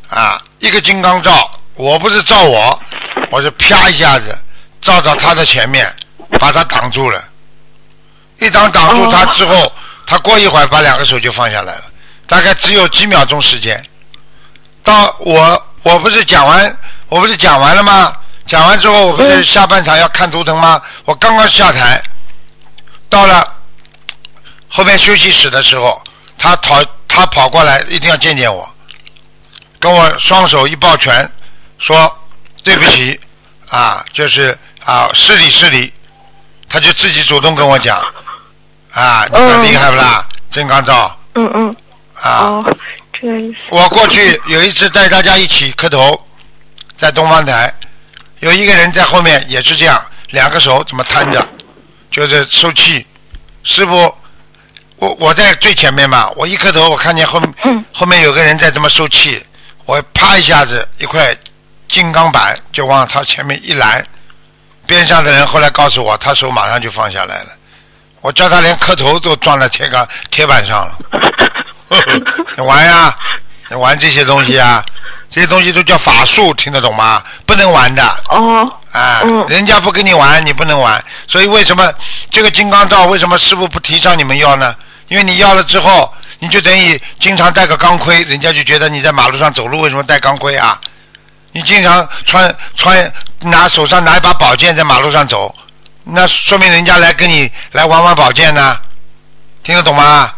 [0.09, 2.81] 啊，一个金刚罩，我不是罩我，
[3.29, 4.35] 我是啪一下子
[4.81, 5.87] 照到他的前面，
[6.39, 7.23] 把他挡住了。
[8.39, 9.71] 一挡挡住他之后，
[10.07, 11.83] 他过一会儿把两个手就放下来了，
[12.25, 13.85] 大概只有几秒钟时间。
[14.81, 16.77] 到我我不是讲完，
[17.09, 18.15] 我不是讲完了吗？
[18.45, 20.81] 讲完之后，我不是下半场要看图腾吗？
[21.03, 22.01] 我刚刚下台，
[23.09, 23.45] 到了
[24.69, 26.01] 后面休息室的时候，
[26.37, 28.73] 他跑他跑过来，一定要见见我，
[29.77, 31.29] 跟我双手一抱拳，
[31.77, 32.09] 说
[32.63, 33.19] 对不起
[33.67, 35.91] 啊，就是啊失礼失礼，
[36.69, 38.01] 他就自己主动跟我讲
[38.91, 40.25] 啊，你看厉害不啦？
[40.49, 41.75] 金刚罩嗯嗯。
[42.15, 42.31] 啊。
[42.45, 42.75] 哦，
[43.13, 43.57] 这个意思。
[43.69, 46.19] 我过去有一次带大家一起磕头，
[46.95, 47.71] 在东方台，
[48.39, 51.45] 有一个人在后面也是这样，两个手怎么摊着，
[52.09, 53.05] 就是受气。
[53.63, 54.15] 师傅，
[54.95, 59.45] 我我在最前面嘛，我一磕头，我看见后面、后面有个人在这么受气，
[59.85, 61.35] 我啪一下子一块
[61.87, 64.03] 金刚板就往他前面一拦，
[64.85, 67.49] 边上的人后来告诉我，他手马上就放下来了，
[68.27, 70.97] 我叫他连磕头都撞在铁杆铁板上了。
[72.57, 73.15] 你玩呀，
[73.69, 74.83] 你玩这些东西啊，
[75.29, 77.23] 这些东西都叫法术，听得懂吗？
[77.45, 78.03] 不能玩的。
[78.27, 78.69] 哦。
[78.91, 81.01] 啊，人家不跟你玩，你不能玩。
[81.25, 81.89] 所以为什么
[82.29, 84.75] 这个金刚罩，为什么师傅不提倡你们要呢？
[85.07, 90.77] 因为你要了之后，你就等于经常戴个钢盔，人家就觉得你在马路上走路为什么戴钢盔啊？
[91.53, 95.55] 你经常穿穿拿手上拿一把宝剑在马路上走，
[96.09, 98.75] 那说明人家来跟你来玩玩宝剑呢，
[99.63, 100.31] 听得懂吗？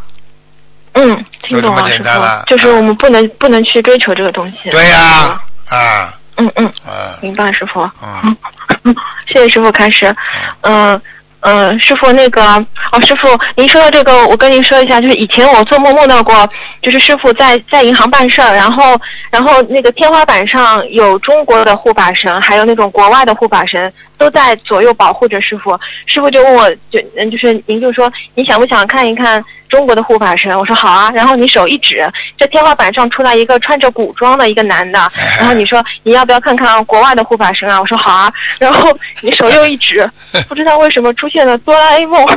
[0.94, 2.46] 嗯，听懂就这么了，师简单了傅。
[2.48, 4.70] 就是我们不能不能去追求这个东西。
[4.72, 5.40] 对呀、
[5.70, 7.90] 啊，嗯嗯，嗯明白，师傅。
[8.04, 8.36] 嗯，
[9.28, 10.14] 谢谢师傅开始。
[10.62, 11.00] 嗯
[11.42, 12.44] 嗯，师傅那个
[12.92, 16.50] 哦，师傅您说的这个，我跟您说一下，就是以前我做梦梦到过，
[16.82, 19.00] 就是师傅在在银行办事儿，然后
[19.30, 25.80] 然后那个天花板上有中国的护法神，还有那种国外的护法神都在左右保护着师傅。
[26.06, 30.56] 师傅就问我，就嗯就是您就说你想不想看一看中国的护法神？
[30.56, 31.10] 我说好啊。
[31.16, 32.08] 然后你手一指，
[32.38, 35.00] 这天花板上出来一个穿着古装的一个男的，
[35.40, 37.80] 然后你说你要不要看看国外的护法神啊？
[37.80, 38.32] 我说好啊。
[38.60, 40.08] 然后你手又一指，
[40.48, 42.28] 不知道为什么出现了哆啦 A 梦。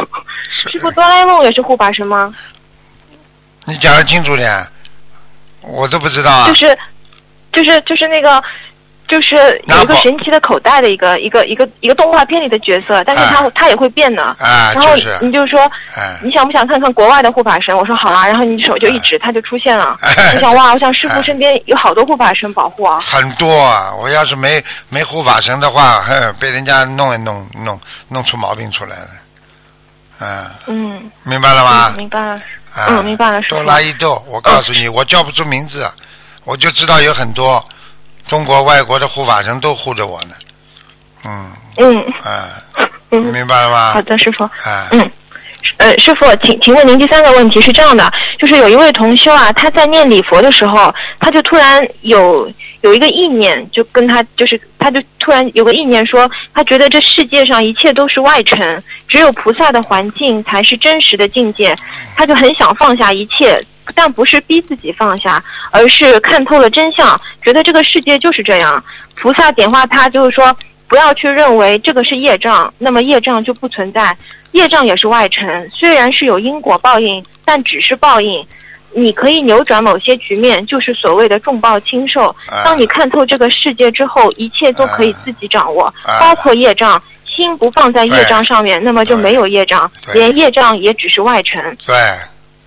[0.48, 2.32] 师傅，哆啦 A 梦也是护法神吗？
[3.66, 4.66] 你讲的清楚点，
[5.60, 6.48] 我都不知道啊。
[6.48, 6.78] 就是，
[7.52, 8.42] 就是就是那个，
[9.08, 9.36] 就是
[9.66, 14.34] 有一个神奇的口袋的一个一个一个一个动画片里的角色，但是他、他也会变呢。
[14.38, 15.60] 啊，然后就是你就说，
[15.96, 17.76] 哎你想不想看看国外的护法神？
[17.76, 19.96] 我说好啦，然后你手就一指，他就出现了。
[20.00, 23.00] 哎我想哇，我想师傅身边有好多护法神保护啊。
[23.00, 23.92] 很多啊！
[24.00, 27.78] 我要是没没护法神的话，哼，被人家弄一弄弄
[28.08, 29.08] 弄出毛病出来了。
[30.20, 31.96] 嗯，嗯，明白了吗嗯？
[31.98, 32.40] 明白了。
[32.74, 33.64] 啊嗯，明白了，师傅多。
[33.64, 35.86] 拉一豆，我告诉你，我叫不出名字，
[36.44, 37.62] 我就知道有很多
[38.26, 40.34] 中国、外国的护法神都护着我呢。
[41.24, 42.48] 嗯，嗯啊，
[43.10, 43.92] 嗯，明白了吗？
[43.92, 44.44] 好的，师傅。
[44.44, 45.10] 啊，嗯，
[45.76, 52.50] 呃，师傅，请请问您第三个问题是这样的，就是有一位同修啊，他在念礼佛的时候，他就突然有
[52.80, 61.72] 有一个意念，就跟他就是他就突然有个意念说，他觉得这世界上一切都是外尘，只有菩萨的环境才是真实的境界，
[62.16, 63.62] 他就很想放下一切。
[63.94, 68.82] 但不是逼自己放下，而是看透了真相，觉得这个世界就是这样。
[69.14, 70.56] 菩萨点化他，就是说
[70.88, 74.16] 不要去认为这个是业障，那么业障就不存在。
[74.52, 78.44] 业障也是外尘，虽然是有因果报应，但只是报应。
[78.94, 82.28] 你可以扭转某些局面，就是所谓的重报轻受。
[82.46, 87.02] 啊当你看透这个世界之后，一切都可以自己掌握，啊包括业障。
[87.34, 91.74] 心不放在业障上面，那么就没有业障，连业障也只是外尘。
[91.86, 91.96] 对，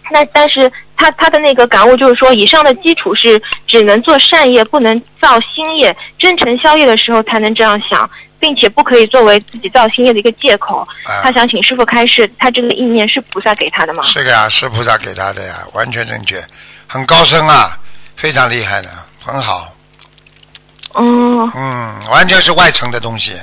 [0.09, 5.95] 那但是他他的那个感悟就是说，以上的基础是只能做善业，不能造新业。
[6.17, 8.09] 真诚消业的时候才能这样想，
[8.39, 10.79] 并且不可以作为自己造新业的一个借口。
[11.05, 14.03] 啊他想请师傅开示，他这个意念是菩萨给他的吗？
[14.03, 16.43] 是的呀，是菩萨给他的呀，完全正确，
[16.87, 17.77] 很高深啊，
[18.15, 18.89] 非常厉害的，
[19.23, 19.73] 很好。
[20.93, 23.37] 哦，嗯，完全是外层的东西，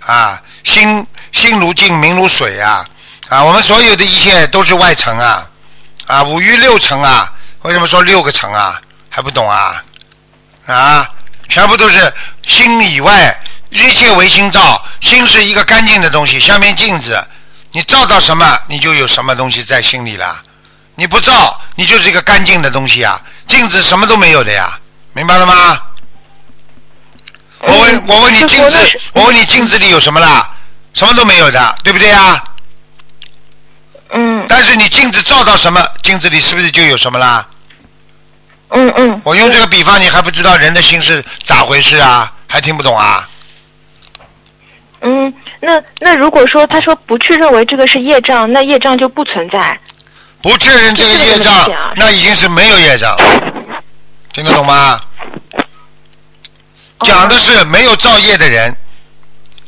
[0.00, 2.86] 啊，心心如镜，明如水啊，
[3.28, 5.50] 啊，我们所有的一切都是外层啊，
[6.06, 8.80] 啊，五欲六层啊，为什么说六个层啊？
[9.08, 9.82] 还不懂啊？
[10.66, 11.08] 啊，
[11.48, 12.12] 全部都是
[12.46, 13.40] 心以外，
[13.74, 17.20] 一切唯心造，心是一个干净的东西，像面镜子，
[17.72, 20.40] 你照到什么，你就有什么东西在心里了。
[20.94, 24.78] 你不照，你就是一个干净的东西啊，镜子什么都没有的呀，
[25.12, 25.76] 明白了吗？
[27.58, 30.48] 我问，我问你镜子我问你镜子里有什么啦？
[30.92, 32.44] 什么都没有的，对不对呀？
[34.10, 37.44] 嗯但是你镜子照到什么，镜子里是不是就有什么啦？
[38.68, 42.32] 嗯嗯，我用这个比方，你还不知道人的心是咋回事啊？
[42.46, 43.28] 还听不懂啊？
[45.06, 49.78] 嗯，那那如果说他说不去认为这个是业障，那业障就不存在。
[50.40, 53.82] 不确认这个业障啊，那已经是没有业障了，
[54.32, 54.98] 听得懂吗？
[57.00, 58.74] 讲的是没有造业的人。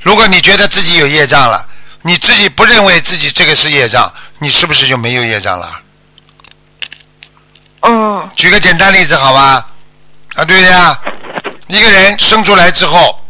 [0.00, 1.66] 如果你觉得自己有业障了，
[2.02, 5.80] 你自己不认为自己这个是业障，你是不是就没有业障了？
[7.82, 9.66] 嗯举个简单例子好吧？
[10.34, 10.98] 啊，对的呀。
[11.68, 13.20] 一个人生出来之后，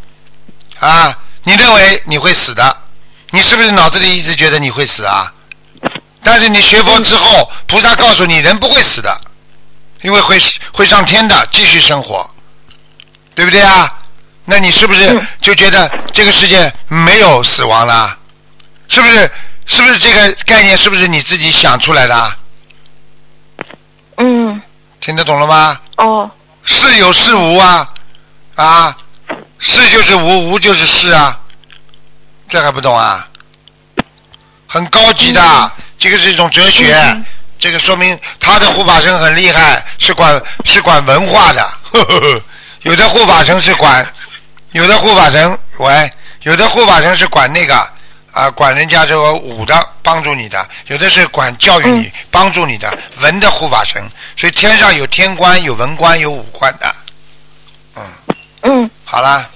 [0.79, 1.17] 啊，
[1.47, 2.77] 你认为你会死的，
[3.31, 5.33] 你是不是脑子里一直觉得你会死啊？
[6.21, 9.21] 但是你学佛之后，菩萨告诉你，人不会死的，
[10.03, 10.43] 因为会
[10.73, 12.29] 会上天的，继续生活，
[13.33, 13.89] 对不对啊？
[14.45, 18.19] 那你是不是嗯就觉得这个世界没有死亡了？
[18.89, 19.31] 是不是？
[19.69, 22.37] 是不是这个概念是不是你自己想出来的啊？
[24.19, 24.61] 嗯
[25.01, 25.81] 听得懂了吗？
[25.99, 26.29] 哦
[26.65, 27.89] 是有是无啊，
[28.57, 28.97] 啊，
[29.67, 31.37] 是就是无，无就是是啊，
[32.49, 33.29] 这还不懂啊？
[34.69, 36.95] 很高级的，这个是一种哲学，
[37.59, 42.43] 这个说明他的护法神很厉害，是管是管文化的，呵呵呵
[42.83, 44.09] 有的护法神是管，
[44.71, 46.13] 有的护法神喂，
[46.43, 47.77] 有的护法神是管那个
[48.31, 54.01] 啊，管人家这个武的，帮助你的；有的是管教育你、帮助你的文的护法神。
[54.37, 56.95] 所以天上有天官，有文官，有武官的。
[57.97, 58.05] 嗯。
[58.63, 58.91] 嗯。
[59.05, 59.49] 好了，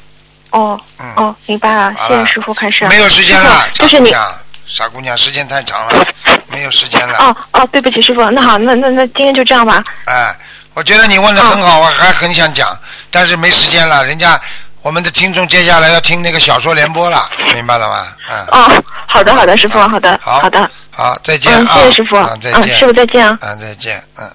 [0.51, 2.87] 哦嗯，哦，明白了，谢谢师傅开始。
[2.89, 6.07] 没有时间了，就是你傻姑娘，傻姑娘，时间太长了，
[6.49, 7.19] 没有时间了。
[7.19, 9.83] 哦哦，对不起师傅，那好，那那那今天就这样吧。
[10.07, 10.35] 哎，
[10.75, 12.77] 我觉得你问的很好，我还很想讲，
[13.11, 14.05] 但是没时间了。
[14.05, 14.41] 人家
[14.83, 18.07] 我们的听众接下来要听那个小说联播了，明白了吗？
[18.31, 21.75] 嗯，哦，好的好的，师傅，好的好好的，好，再见嗯，啊！
[21.75, 22.79] 谢谢师傅，啊，再嗯，见。
[22.79, 23.39] 师傅再见啊。
[23.41, 24.31] 啊，再见，嗯。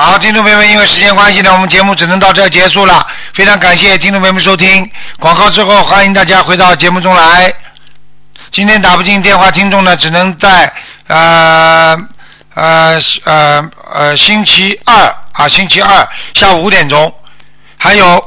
[0.00, 3.04] 好，听众朋友们，因为时间关系呢，我们节目只能到这结束了。
[3.34, 4.88] 非常感谢听众朋友们收听
[5.18, 7.52] 广告之后，欢迎大家回到节目中来。
[8.52, 10.72] 今天打不进电话，听众呢只能在
[11.08, 11.98] 呃
[12.54, 17.12] 呃呃呃星期二啊，星期二下午五点钟，
[17.76, 18.24] 还有